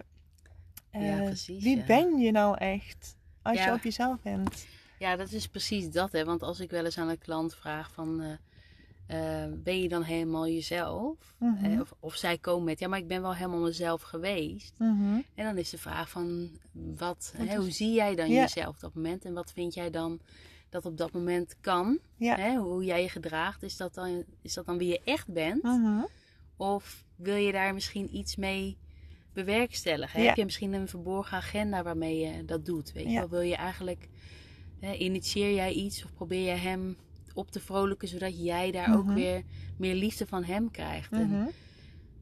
eh, 0.89 1.17
Ja, 1.17 1.23
precies, 1.23 1.63
wie 1.63 1.83
ben 1.83 2.17
je 2.19 2.31
nou 2.31 2.57
echt 2.57 3.15
als 3.41 3.63
je 3.63 3.71
op 3.71 3.83
jezelf 3.83 4.21
bent? 4.21 4.65
Ja, 4.99 5.15
dat 5.15 5.31
is 5.31 5.47
precies 5.47 5.91
dat. 5.91 6.11
Hè? 6.11 6.25
Want 6.25 6.43
als 6.43 6.59
ik 6.59 6.69
wel 6.69 6.85
eens 6.85 6.97
aan 6.97 7.09
een 7.09 7.17
klant 7.17 7.55
vraag 7.55 7.91
van... 7.91 8.37
eh, 9.13 9.43
eh, 9.43 9.51
ben 9.63 9.81
je 9.81 9.87
dan 9.87 10.03
helemaal 10.03 10.47
jezelf? 10.47 11.35
Mhm. 11.39 11.65
Eh, 11.65 11.79
of, 11.79 11.93
of 11.99 12.15
zij 12.15 12.37
komen 12.37 12.63
met... 12.63 12.79
Ja, 12.79 12.87
maar 12.87 12.99
ik 12.99 13.07
ben 13.07 13.21
wel 13.21 13.35
helemaal 13.35 13.59
mezelf 13.59 14.01
geweest. 14.01 14.73
Mhm. 14.77 15.21
En 15.35 15.45
dan 15.45 15.57
is 15.57 15.69
de 15.69 15.77
vraag 15.77 16.09
van... 16.09 16.49
Wat, 16.71 17.33
hè, 17.37 17.55
hoe 17.55 17.71
zie 17.71 17.93
jij 17.93 18.15
dan 18.15 18.29
Ja. 18.29 18.41
jezelf 18.41 18.75
op 18.75 18.79
dat 18.79 18.93
moment? 18.93 19.25
En 19.25 19.33
wat 19.33 19.51
vind 19.51 19.73
jij 19.73 19.89
dan 19.89 20.19
dat 20.69 20.85
op 20.85 20.97
dat 20.97 21.11
moment 21.11 21.55
kan? 21.61 21.99
Ja. 22.17 22.35
Hè? 22.35 22.55
Hoe 22.55 22.83
jij 22.83 23.01
je 23.01 23.09
gedraagt. 23.09 23.63
Is 23.63 23.77
dat, 23.77 23.93
dan, 23.93 24.23
is 24.41 24.53
dat 24.53 24.65
dan 24.65 24.77
wie 24.77 24.87
je 24.87 25.01
echt 25.03 25.27
bent? 25.27 25.63
Mhm. 25.63 26.01
Of 26.57 27.05
wil 27.15 27.35
je 27.35 27.51
daar 27.51 27.73
misschien 27.73 28.15
iets 28.15 28.35
mee 28.35 28.77
bewerkstelligen? 29.33 30.21
Ja. 30.21 30.27
Heb 30.27 30.35
je 30.35 30.45
misschien 30.45 30.73
een 30.73 30.87
verborgen 30.87 31.37
agenda 31.37 31.83
waarmee 31.83 32.17
je 32.19 32.45
dat 32.45 32.65
doet? 32.65 32.91
Weet 32.91 33.09
je 33.09 33.19
wel? 33.19 33.29
Wil 33.29 33.41
je 33.41 33.55
eigenlijk, 33.55 34.07
hè, 34.79 34.93
initieer 34.93 35.53
jij 35.53 35.71
iets 35.71 36.03
of 36.03 36.13
probeer 36.13 36.45
je 36.45 36.59
hem 36.59 36.97
op 37.33 37.51
te 37.51 37.59
vrolijken 37.59 38.07
zodat 38.07 38.43
jij 38.43 38.71
daar 38.71 38.95
ook 38.95 39.05
Mhm. 39.05 39.13
weer 39.13 39.43
meer 39.77 39.95
liefde 39.95 40.27
van 40.27 40.43
hem 40.43 40.71
krijgt? 40.71 41.11
En, 41.11 41.27
Mhm. 41.29 41.47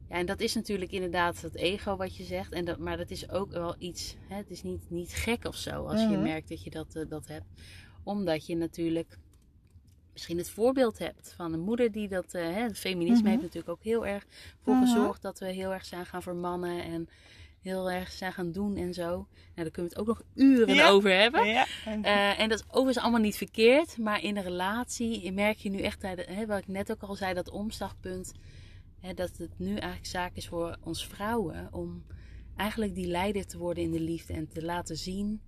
ja, 0.08 0.16
en 0.16 0.26
dat 0.26 0.40
is 0.40 0.54
natuurlijk 0.54 0.90
inderdaad 0.92 1.42
dat 1.42 1.54
ego 1.54 1.96
wat 1.96 2.16
je 2.16 2.24
zegt. 2.24 2.52
En 2.52 2.64
dat, 2.64 2.78
maar 2.78 2.96
dat 2.96 3.10
is 3.10 3.30
ook 3.30 3.50
wel 3.50 3.74
iets, 3.78 4.16
hè, 4.28 4.36
het 4.36 4.50
is 4.50 4.62
niet, 4.62 4.90
niet 4.90 5.12
gek 5.14 5.44
of 5.44 5.56
zo 5.56 5.84
als 5.86 6.00
je 6.00 6.08
Mhm. 6.08 6.22
merkt 6.22 6.48
dat 6.48 6.62
je 6.62 6.70
dat, 6.70 6.94
eh, 6.94 7.02
dat 7.08 7.26
hebt. 7.26 7.46
Omdat 8.04 8.46
je 8.46 8.56
natuurlijk 8.56 9.18
misschien 10.12 10.38
het 10.38 10.50
voorbeeld 10.50 10.98
hebt 10.98 11.32
van 11.36 11.52
een 11.52 11.60
moeder 11.60 11.92
die 11.92 12.08
dat. 12.08 12.34
eh, 12.34 12.42
hè, 12.42 12.62
het 12.62 12.78
feminisme 12.78 13.28
heeft 13.28 13.42
natuurlijk 13.42 13.72
ook 13.72 13.82
heel 13.82 14.06
erg 14.06 14.26
voor 14.62 14.76
gezorgd 14.76 15.22
dat 15.22 15.38
we 15.38 15.46
heel 15.46 15.72
erg 15.72 15.84
zijn 15.84 16.06
gaan 16.06 16.22
vermannen 16.22 16.82
en 16.84 17.08
heel 17.62 17.90
erg 17.90 18.10
zijn 18.10 18.32
gaan 18.32 18.52
doen 18.52 18.76
en 18.76 18.94
zo. 18.94 19.08
Nou, 19.08 19.28
daar 19.54 19.70
kunnen 19.70 19.92
we 19.92 19.98
het 19.98 19.98
ook 19.98 20.06
nog 20.06 20.22
uren 20.34 20.74
Ja. 20.74 20.88
over 20.88 21.16
hebben. 21.20 21.46
Ja. 21.46 21.66
Eh, 21.84 22.40
en 22.40 22.48
dat 22.48 22.58
is 22.58 22.64
overigens 22.68 22.98
allemaal 22.98 23.20
niet 23.20 23.36
verkeerd, 23.36 23.98
maar 23.98 24.22
in 24.22 24.36
een 24.36 24.42
relatie 24.42 25.32
merk 25.32 25.56
je 25.58 25.68
nu 25.70 25.80
echt, 25.80 26.02
hè, 26.02 26.46
wat 26.46 26.58
ik 26.58 26.66
net 26.68 26.90
ook 26.90 27.02
al 27.02 27.14
zei, 27.14 27.34
dat 27.34 27.50
omslagpunt, 27.50 28.32
hè, 29.00 29.14
dat 29.14 29.36
het 29.36 29.58
nu 29.58 29.70
eigenlijk 29.76 30.06
zaak 30.06 30.34
is 30.36 30.48
voor 30.48 30.76
ons 30.82 31.06
vrouwen 31.06 31.68
om 31.72 32.04
eigenlijk 32.56 32.94
die 32.94 33.06
leider 33.06 33.46
te 33.46 33.58
worden 33.58 33.84
in 33.84 33.90
de 33.90 34.00
liefde 34.00 34.32
en 34.32 34.48
te 34.48 34.64
laten 34.64 34.96
zien 34.96 35.40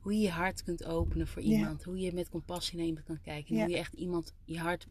hoe 0.00 0.12
je 0.12 0.20
je 0.20 0.30
hart 0.30 0.62
kunt 0.62 0.84
openen 0.84 1.26
voor 1.26 1.42
Ja. 1.42 1.48
iemand, 1.48 1.84
hoe 1.84 1.98
je 1.98 2.12
met 2.12 2.28
compassie 2.28 2.76
naar 2.76 2.86
iemand 2.86 3.04
kan 3.06 3.20
kijken, 3.20 3.54
en 3.56 3.62
hoe 3.62 3.70
je 3.70 3.76
echt 3.78 3.92
iemand 3.92 4.34
je 4.44 4.58
hart 4.58 4.86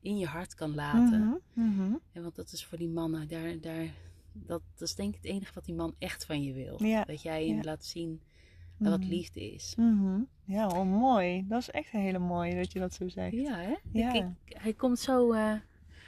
in 0.00 0.18
je 0.18 0.26
hart 0.26 0.54
kan 0.54 0.74
laten. 0.74 1.42
Mhm. 1.54 1.66
Mhm. 1.68 1.94
En 2.12 2.22
want 2.22 2.36
dat 2.36 2.52
is 2.52 2.64
voor 2.64 2.78
die 2.78 2.88
mannen, 2.88 3.28
daar, 3.28 3.60
daar, 3.60 3.86
dat, 4.32 4.62
dat 4.78 4.88
is 4.88 4.94
denk 4.94 5.14
ik 5.14 5.22
het 5.22 5.32
enige 5.32 5.52
wat 5.54 5.64
die 5.64 5.74
man 5.74 5.94
echt 5.98 6.24
van 6.26 6.42
je 6.42 6.52
wil. 6.52 6.82
Ja. 6.84 7.04
Dat 7.04 7.22
jij 7.22 7.46
hem 7.46 7.56
Ja. 7.56 7.62
laat 7.62 7.84
zien 7.84 8.22
wat 8.78 9.00
Mhm. 9.00 9.08
liefde 9.08 9.52
is. 9.52 9.74
Mhm. 9.76 10.20
Ja, 10.44 10.66
oh, 10.66 10.82
mooi. 10.82 11.44
Dat 11.48 11.60
is 11.60 11.70
echt 11.70 11.92
een 11.94 12.00
hele 12.00 12.18
mooie 12.18 12.54
dat 12.54 12.72
je 12.72 12.78
dat 12.78 12.94
zo 12.94 13.08
zegt. 13.08 13.32
Ja, 13.32 13.56
hè? 13.58 13.74
Ja. 13.92 14.12
Ik, 14.12 14.24
ik- 14.44 14.56
hij, 14.60 14.72
komt 14.72 14.98
zo, 14.98 15.32
eh, 15.32 15.52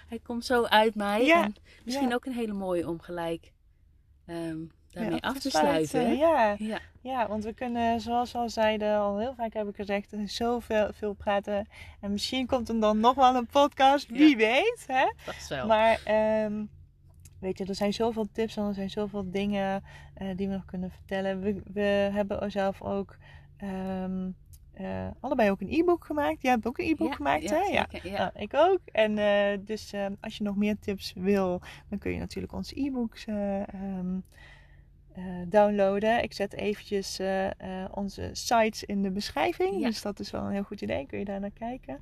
hij 0.08 0.18
komt 0.22 0.44
zo 0.44 0.64
uit 0.64 0.94
mij. 0.94 1.24
Ja, 1.24 1.44
En 1.44 1.54
misschien 1.84 2.08
ja. 2.08 2.14
ook 2.14 2.24
een 2.24 2.32
hele 2.32 2.52
mooie 2.52 2.88
om 2.88 3.00
gelijk 3.00 3.52
ehm, 4.26 4.58
daarmee 4.90 5.12
Ja, 5.12 5.18
af 5.28 5.38
te 5.38 5.50
sluiten. 5.50 5.88
sluiten. 5.88 6.16
Ja. 6.16 6.54
Ja, 6.58 6.80
ja, 7.02 7.28
want 7.28 7.44
we 7.44 7.52
kunnen, 7.52 8.00
zoals 8.00 8.32
we 8.32 8.38
al 8.38 8.48
zeiden, 8.50 8.96
al 8.98 9.18
heel 9.18 9.34
vaak 9.34 9.52
heb 9.52 9.68
ik 9.68 9.76
gezegd, 9.76 10.14
zoveel 10.24 10.92
veel 10.92 11.12
praten. 11.12 11.68
En 12.00 12.10
misschien 12.12 12.46
komt 12.46 12.68
er 12.68 12.80
dan 12.80 13.00
nog 13.00 13.14
wel 13.14 13.34
een 13.34 13.46
podcast, 13.46 14.08
wie 14.08 14.36
weet. 14.36 14.84
Hè? 14.86 15.12
dat 15.24 15.34
is 15.34 15.48
wel. 15.48 15.66
Maar 15.66 16.00
ehm, 16.04 16.64
weet 17.42 17.58
je, 17.58 17.64
er 17.64 17.74
zijn 17.74 17.92
zoveel 17.92 18.28
tips 18.32 18.56
en 18.56 18.64
er 18.64 18.74
zijn 18.74 18.90
zoveel 18.90 19.30
dingen 19.30 19.82
eh, 20.14 20.28
die 20.36 20.48
we 20.48 20.54
nog 20.54 20.64
kunnen 20.64 20.90
vertellen. 20.90 21.40
We, 21.40 21.62
we 21.72 22.10
hebben 22.12 22.50
zelf 22.50 22.82
ook 22.82 23.16
ehm, 23.56 24.30
eh, 24.72 25.08
allebei 25.20 25.50
ook 25.50 25.60
een 25.60 25.72
e-book 25.72 26.04
gemaakt. 26.04 26.42
Jij 26.42 26.50
hebt 26.50 26.66
ook 26.66 26.78
een 26.78 26.86
e-book 26.86 27.08
Ja, 27.08 27.14
gemaakt, 27.14 27.42
ja, 27.42 27.54
hè? 27.54 27.72
Ja. 27.72 27.86
zeker, 27.90 28.10
ja. 28.10 28.18
Nou, 28.18 28.30
ik 28.34 28.54
ook. 28.54 28.80
En 28.84 29.18
eh, 29.18 29.58
dus 29.60 29.92
ehm, 29.92 30.14
als 30.20 30.36
je 30.36 30.44
nog 30.44 30.56
meer 30.56 30.78
tips 30.78 31.12
wil, 31.16 31.60
dan 31.88 31.98
kun 31.98 32.12
je 32.12 32.18
natuurlijk 32.18 32.52
onze 32.52 32.80
e-books 32.80 33.24
eh, 33.24 33.60
ehm, 33.60 34.18
eh, 35.12 35.24
downloaden. 35.48 36.22
Ik 36.22 36.32
zet 36.32 36.52
eventjes 36.52 37.20
onze 37.90 38.30
sites 38.32 38.84
in 38.84 39.02
de 39.02 39.10
beschrijving. 39.10 39.80
Ja. 39.80 39.86
Dus 39.86 40.02
dat 40.02 40.20
is 40.20 40.30
wel 40.30 40.42
een 40.42 40.52
heel 40.52 40.62
goed 40.62 40.80
idee. 40.80 41.06
Kun 41.06 41.18
je 41.18 41.24
daar 41.24 41.40
naar 41.40 41.50
kijken. 41.50 42.00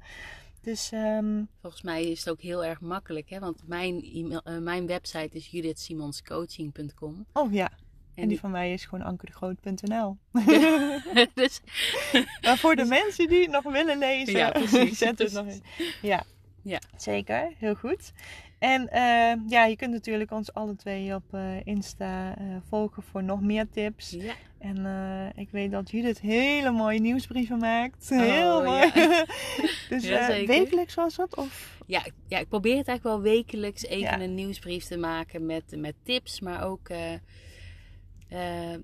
Dus 0.62 0.92
ehm, 0.92 1.42
Volgens 1.60 1.82
mij 1.82 2.04
is 2.10 2.18
het 2.18 2.28
ook 2.30 2.40
heel 2.40 2.64
erg 2.64 2.80
makkelijk, 2.80 3.30
hè? 3.30 3.38
want 3.38 3.62
mijn, 3.66 4.02
e-mail, 4.14 4.40
eh, 4.44 4.58
mijn 4.58 4.86
website 4.86 5.36
is 5.36 5.46
judithsimonscoaching.com. 5.46 7.26
oh 7.32 7.52
ja. 7.52 7.70
En 7.70 7.76
En 8.14 8.22
die 8.22 8.28
die, 8.28 8.38
van 8.40 8.50
mij 8.50 8.72
is 8.72 8.84
gewoon 8.84 9.04
ankerdegroot.nl. 9.04 10.16
dus, 11.34 11.60
maar 12.44 12.58
voor 12.58 12.76
de 12.76 12.84
mensen 12.84 13.28
die 13.28 13.40
het 13.40 13.50
nog 13.50 13.62
willen 13.62 13.98
lezen, 13.98 14.34
Ja, 14.38 14.50
precies, 14.50 14.98
zet 15.04 15.18
het 15.18 15.32
nog 15.32 15.44
precies. 15.44 15.62
in. 15.78 16.08
Ja. 16.08 16.22
Ja. 16.62 16.78
zeker. 16.96 17.52
Heel 17.58 17.74
goed. 17.74 18.12
En 18.60 18.88
eh, 18.88 19.32
ja, 19.48 19.64
je 19.64 19.76
kunt 19.76 19.92
natuurlijk 19.92 20.30
ons 20.30 20.52
alle 20.54 20.76
twee 20.76 21.14
op 21.14 21.34
eh, 21.34 21.66
Insta 21.66 22.36
eh, 22.38 22.44
volgen 22.68 23.02
voor 23.02 23.22
nog 23.24 23.40
meer 23.40 23.68
tips. 23.70 24.10
ja, 24.10 24.34
En 24.58 24.86
eh, 24.86 25.42
ik 25.42 25.50
weet 25.50 25.70
dat 25.70 25.90
Judith 25.90 26.20
hele 26.20 26.70
mooie 26.70 27.00
nieuwsbrieven 27.00 27.58
maakt. 27.58 28.08
Heel 28.08 28.56
Oh, 28.58 28.64
mooi. 28.64 28.90
ja. 28.94 29.24
dus 29.90 30.04
Ja, 30.04 30.44
wekelijks 30.46 30.94
was 30.94 31.14
dat? 31.16 31.36
Of? 31.36 31.78
ja, 31.86 32.04
ik- 32.04 32.14
ja, 32.28 32.38
ik 32.38 32.48
probeer 32.48 32.76
het 32.76 32.88
eigenlijk 32.88 33.22
wel 33.22 33.32
wekelijks 33.34 33.84
even 33.84 34.20
een 34.20 34.34
nieuwsbrief 34.34 34.84
te 34.84 34.96
maken 34.96 35.46
met, 35.46 35.76
met 35.76 35.94
tips, 36.02 36.40
maar 36.40 36.64
ook 36.64 36.88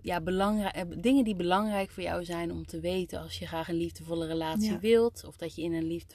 ja, 0.02 0.20
belangrijk, 0.20 1.02
dingen 1.02 1.24
die 1.24 1.36
belangrijk 1.36 1.90
voor 1.90 2.02
jou 2.02 2.24
zijn 2.24 2.52
om 2.52 2.66
te 2.66 2.80
weten 2.80 3.20
als 3.20 3.38
je 3.38 3.46
graag 3.46 3.68
een 3.68 3.74
liefdevolle 3.74 4.26
relatie 4.26 4.78
wilt. 4.78 5.24
Of 5.26 5.36
dat 5.36 5.54
je 5.54 5.62
in 5.62 5.72
een 5.72 5.86
liefde, 5.86 6.14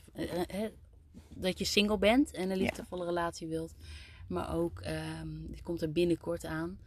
dat 1.41 1.59
je 1.59 1.65
single 1.65 1.97
bent 1.97 2.31
en 2.31 2.49
een 2.49 2.57
liefdevolle 2.57 3.05
relatie 3.05 3.47
wilt. 3.47 3.75
Maar 4.27 4.55
ook, 4.55 4.79
ehm 4.79 5.27
die 5.49 5.63
komt 5.63 5.81
er 5.81 5.91
binnenkort 5.91 6.45
aan. 6.45 6.79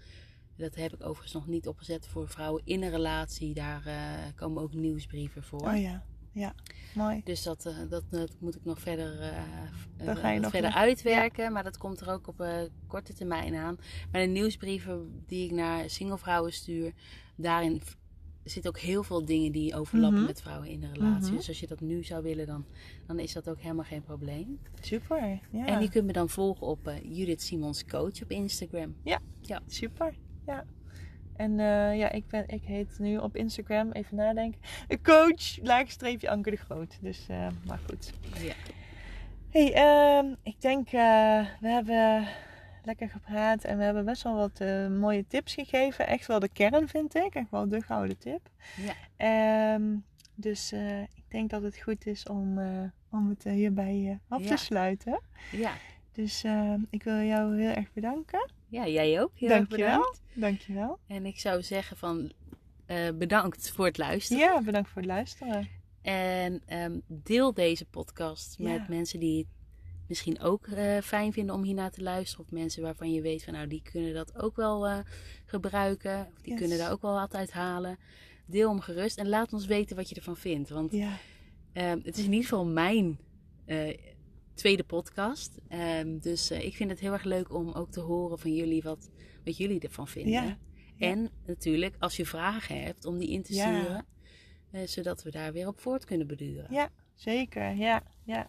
Dat 0.56 0.74
heb 0.74 0.92
ik 0.92 1.02
overigens 1.02 1.32
nog 1.32 1.46
niet 1.46 1.68
opgezet 1.68 2.06
voor 2.06 2.28
vrouwen 2.28 2.62
in 2.64 2.82
een 2.82 2.90
relatie. 2.90 3.54
Daar 3.54 3.86
eh, 3.86 3.96
komen 4.34 4.62
ook 4.62 4.72
nieuwsbrieven 4.72 5.42
voor. 5.42 5.60
Oh 5.60 5.80
ja, 5.80 6.04
ja. 6.32 6.54
Mooi. 6.94 7.20
Dus 7.24 7.42
dat, 7.42 7.66
eh, 7.66 7.74
dat, 7.88 8.04
dat 8.10 8.30
moet 8.38 8.54
ik 8.54 8.64
nog 8.64 8.80
verder, 8.80 9.20
eh, 9.20 9.42
Dan 10.04 10.16
ga 10.16 10.30
je 10.30 10.40
nog 10.40 10.50
verder 10.50 10.72
uitwerken. 10.72 11.52
Maar 11.52 11.62
dat 11.62 11.78
komt 11.78 12.00
er 12.00 12.10
ook 12.10 12.28
op 12.28 12.46
korte 12.86 13.12
termijn 13.12 13.54
aan. 13.54 13.78
Maar 14.12 14.20
de 14.20 14.26
nieuwsbrieven 14.26 15.22
die 15.26 15.44
ik 15.44 15.50
naar 15.50 15.90
singlevrouwen 15.90 16.52
stuur, 16.52 16.92
daarin 17.36 17.82
v- 18.44 18.50
zitten 18.50 18.70
ook 18.70 18.78
heel 18.78 19.02
veel 19.02 19.24
dingen 19.24 19.52
die 19.52 19.74
overlappen 19.74 20.18
Mhm. 20.18 20.26
met 20.28 20.40
vrouwen 20.42 20.68
in 20.68 20.82
een 20.82 20.92
relatie. 20.94 21.26
Mhm. 21.26 21.36
Dus 21.36 21.48
als 21.48 21.60
je 21.60 21.66
dat 21.66 21.80
nu 21.80 22.04
zou 22.04 22.22
willen, 22.22 22.46
dan, 22.46 22.64
dan 23.06 23.18
is 23.18 23.32
dat 23.32 23.48
ook 23.48 23.60
helemaal 23.60 23.84
geen 23.84 24.02
probleem. 24.02 24.58
Super. 24.80 25.38
Ja. 25.50 25.66
En 25.66 25.80
je 25.82 25.88
kunt 25.90 26.06
me 26.06 26.12
dan 26.12 26.28
volgen 26.28 26.66
op 26.66 26.86
eh, 26.88 26.94
Judith 27.16 27.42
Simons 27.42 27.84
Coach 27.84 28.22
op 28.22 28.30
Instagram. 28.30 28.94
Super. 29.66 30.14
Ja. 30.46 30.64
En 31.36 31.50
eh, 31.60 31.98
ja, 31.98 32.10
ik, 32.12 32.26
ben, 32.28 32.48
ik 32.48 32.62
heet 32.64 32.98
nu 32.98 33.16
op 33.18 33.36
Instagram, 33.36 33.90
even 33.92 34.16
nadenken, 34.16 34.60
coach, 35.02 35.58
laagstreepje 35.62 36.30
Anker 36.30 36.50
de 36.52 36.58
Groot. 36.58 36.98
Dus, 37.00 37.26
eh, 37.28 37.46
maar 37.66 37.80
goed. 37.88 38.12
Ja. 38.42 38.52
Hey, 39.50 39.72
ehm, 39.72 40.34
ik 40.42 40.60
denk, 40.60 40.90
we 40.90 41.68
hebben 41.68 42.26
lekker 42.84 43.08
gepraat 43.08 43.64
en 43.64 43.78
we 43.78 43.84
hebben 43.84 44.04
best 44.04 44.22
wel 44.22 44.34
wat 44.34 44.60
uh, 44.60 44.88
mooie 44.88 45.26
tips 45.26 45.54
gegeven. 45.54 46.06
Echt 46.06 46.26
wel 46.26 46.38
de 46.38 46.48
kern, 46.48 46.88
vind 46.88 47.14
ik. 47.14 47.34
Echt 47.34 47.50
wel 47.50 47.68
de 47.68 47.82
gouden 47.82 48.18
tip. 48.18 48.50
Ja. 48.76 49.74
Um, 49.74 50.04
dus 50.34 50.72
uh, 50.72 51.00
ik 51.00 51.24
denk 51.28 51.50
dat 51.50 51.62
het 51.62 51.78
goed 51.78 52.06
is 52.06 52.26
om, 52.26 52.58
om 53.10 53.28
het 53.28 53.44
hierbij 53.44 54.18
af 54.28 54.42
ja. 54.42 54.48
te 54.48 54.56
sluiten. 54.56 55.20
Ja. 55.52 55.72
Dus 56.12 56.44
ehm, 56.44 56.80
ik 56.90 57.02
wil 57.02 57.20
jou 57.20 57.60
heel 57.60 57.74
erg 57.74 57.92
bedanken. 57.92 58.50
Ja, 58.68 58.86
jij 58.86 59.20
ook. 59.22 59.30
Heel 59.34 59.48
Dankjewel. 59.48 59.86
erg 59.86 59.96
bedankt. 59.96 60.22
Dankjewel. 60.34 60.98
En 61.06 61.26
ik 61.26 61.38
zou 61.38 61.62
zeggen 61.62 61.96
van 61.96 62.32
bedankt 63.18 63.70
voor 63.70 63.84
het 63.84 63.98
luisteren. 63.98 64.42
Ja, 64.42 64.62
bedankt 64.62 64.88
voor 64.88 65.02
het 65.02 65.10
luisteren. 65.10 65.68
En 66.02 66.62
um, 66.68 67.02
deel 67.06 67.54
deze 67.54 67.84
podcast 67.84 68.54
Ja. 68.58 68.70
met 68.70 68.88
mensen 68.88 69.20
die 69.20 69.46
misschien 70.08 70.40
ook 70.40 70.66
uh, 70.66 70.98
fijn 70.98 71.32
vinden 71.32 71.54
om 71.54 71.62
hiernaar 71.62 71.90
te 71.90 72.02
luisteren. 72.02 72.44
Of 72.44 72.50
mensen 72.50 72.82
waarvan 72.82 73.12
je 73.12 73.20
weet 73.20 73.44
van 73.44 73.52
nou 73.52 73.66
die 73.66 73.82
kunnen 73.82 74.14
dat 74.14 74.36
ook 74.42 74.56
wel 74.56 74.88
uh, 74.88 74.98
gebruiken. 75.44 76.20
Of 76.20 76.40
die 76.42 76.50
Yes. 76.50 76.60
kunnen 76.60 76.78
daar 76.78 76.92
ook 76.92 77.02
wel 77.02 77.14
wat 77.14 77.34
uit 77.34 77.52
halen. 77.52 77.98
Deel 78.46 78.68
hem 78.68 78.80
gerust 78.80 79.18
en 79.18 79.28
laat 79.28 79.52
ons 79.52 79.66
weten 79.66 79.96
wat 79.96 80.08
je 80.08 80.14
ervan 80.14 80.36
vindt. 80.36 80.68
Want 80.68 80.92
Ja, 80.92 81.18
um, 81.72 82.00
het 82.04 82.16
is 82.18 82.24
in 82.24 82.32
ieder 82.32 82.48
geval 82.48 82.66
mijn 82.66 83.18
uh, 83.66 83.96
tweede 84.54 84.84
podcast. 84.84 85.58
Um, 86.00 86.18
dus 86.18 86.50
ik 86.50 86.74
vind 86.76 86.90
het 86.90 87.00
heel 87.00 87.12
erg 87.12 87.24
leuk 87.24 87.52
om 87.52 87.72
ook 87.72 87.90
te 87.90 88.00
horen 88.00 88.38
van 88.38 88.54
jullie 88.54 88.82
wat, 88.82 89.10
wat 89.44 89.56
jullie 89.56 89.80
ervan 89.80 90.08
vinden. 90.08 90.32
Ja. 90.32 90.58
En 90.98 91.30
natuurlijk 91.46 91.96
als 91.98 92.16
je 92.16 92.26
vragen 92.26 92.82
hebt 92.82 93.04
om 93.04 93.18
die 93.18 93.28
in 93.30 93.42
te 93.42 93.52
sturen. 93.52 94.06
Zodat 94.84 95.22
we 95.22 95.30
daar 95.30 95.52
weer 95.52 95.66
op 95.68 95.80
voort 95.80 96.04
kunnen 96.04 96.26
beduren. 96.26 96.66
Ja, 96.70 96.90
zeker. 97.14 97.74
Ja, 97.76 98.02
ja. 98.24 98.46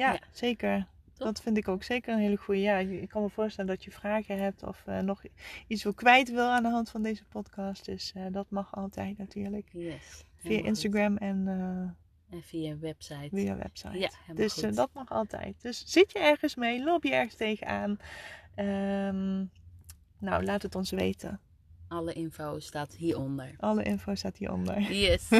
Ja, 0.00 0.12
Ja. 0.12 0.18
zeker. 0.32 0.86
Top. 1.12 1.26
Dat 1.26 1.40
vind 1.42 1.56
ik 1.56 1.68
ook 1.68 1.82
zeker 1.82 2.12
een 2.14 2.20
hele 2.20 2.36
goede. 2.36 2.60
Ja, 2.60 2.76
ik 2.78 3.08
kan 3.08 3.22
me 3.22 3.28
voorstellen 3.30 3.70
dat 3.70 3.84
je 3.84 3.90
vragen 3.90 4.38
hebt 4.38 4.62
of 4.62 4.84
uh, 4.88 4.98
nog 4.98 5.22
iets 5.66 5.82
wil 5.82 5.94
kwijt 5.94 6.30
wil 6.30 6.48
aan 6.48 6.62
de 6.62 6.68
hand 6.68 6.90
van 6.90 7.02
deze 7.02 7.24
podcast. 7.24 7.84
Dus 7.84 8.12
uh, 8.16 8.26
dat 8.30 8.50
mag 8.50 8.74
altijd 8.76 9.18
natuurlijk. 9.18 9.68
Yes. 9.72 10.24
Via 10.36 10.62
Instagram 10.64 11.16
en 11.16 11.46
uh, 11.46 11.88
goed. 12.28 12.38
En 12.38 12.42
via 12.42 12.70
een 12.70 12.80
website. 12.80 13.28
via 13.32 13.56
website. 13.56 13.98
Ja, 13.98 14.10
dus 14.34 14.52
goed. 14.52 14.76
dat 14.76 14.90
mag 14.92 15.10
altijd. 15.10 15.62
Dus 15.62 15.82
zit 15.86 16.12
je 16.12 16.18
ergens 16.18 16.54
mee? 16.54 16.84
Loop 16.84 17.04
je 17.04 17.12
ergens 17.12 17.34
tegenaan? 17.34 17.90
Um, 18.56 19.50
nou, 20.18 20.44
laat 20.44 20.62
het 20.62 20.74
ons 20.74 20.90
weten. 20.90 21.40
Alle 21.90 22.12
info 22.12 22.60
staat 22.60 22.94
hieronder. 22.94 23.54
Alle 23.58 23.82
info 23.82 24.14
staat 24.14 24.36
hieronder. 24.36 24.80
Yes. 24.92 25.28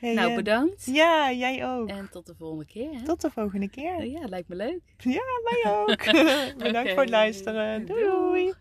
Hey, 0.00 0.14
nou, 0.14 0.34
bedankt. 0.34 0.86
Ja, 0.86 1.32
jij 1.32 1.68
ook. 1.68 1.88
En 1.88 2.08
tot 2.10 2.26
de 2.26 2.34
volgende 2.34 2.64
keer. 2.64 2.92
Hè? 2.92 3.04
Tot 3.04 3.20
de 3.20 3.30
volgende 3.30 3.68
keer. 3.68 4.04
Ja, 4.04 4.26
lijkt 4.28 4.48
me 4.48 4.56
leuk. 4.56 4.80
Ja, 4.98 5.22
mij 5.50 5.72
ook. 5.72 6.04
Bedankt 6.64 6.90
voor 6.90 7.00
het 7.00 7.10
luisteren. 7.10 7.86
Doei. 7.86 8.52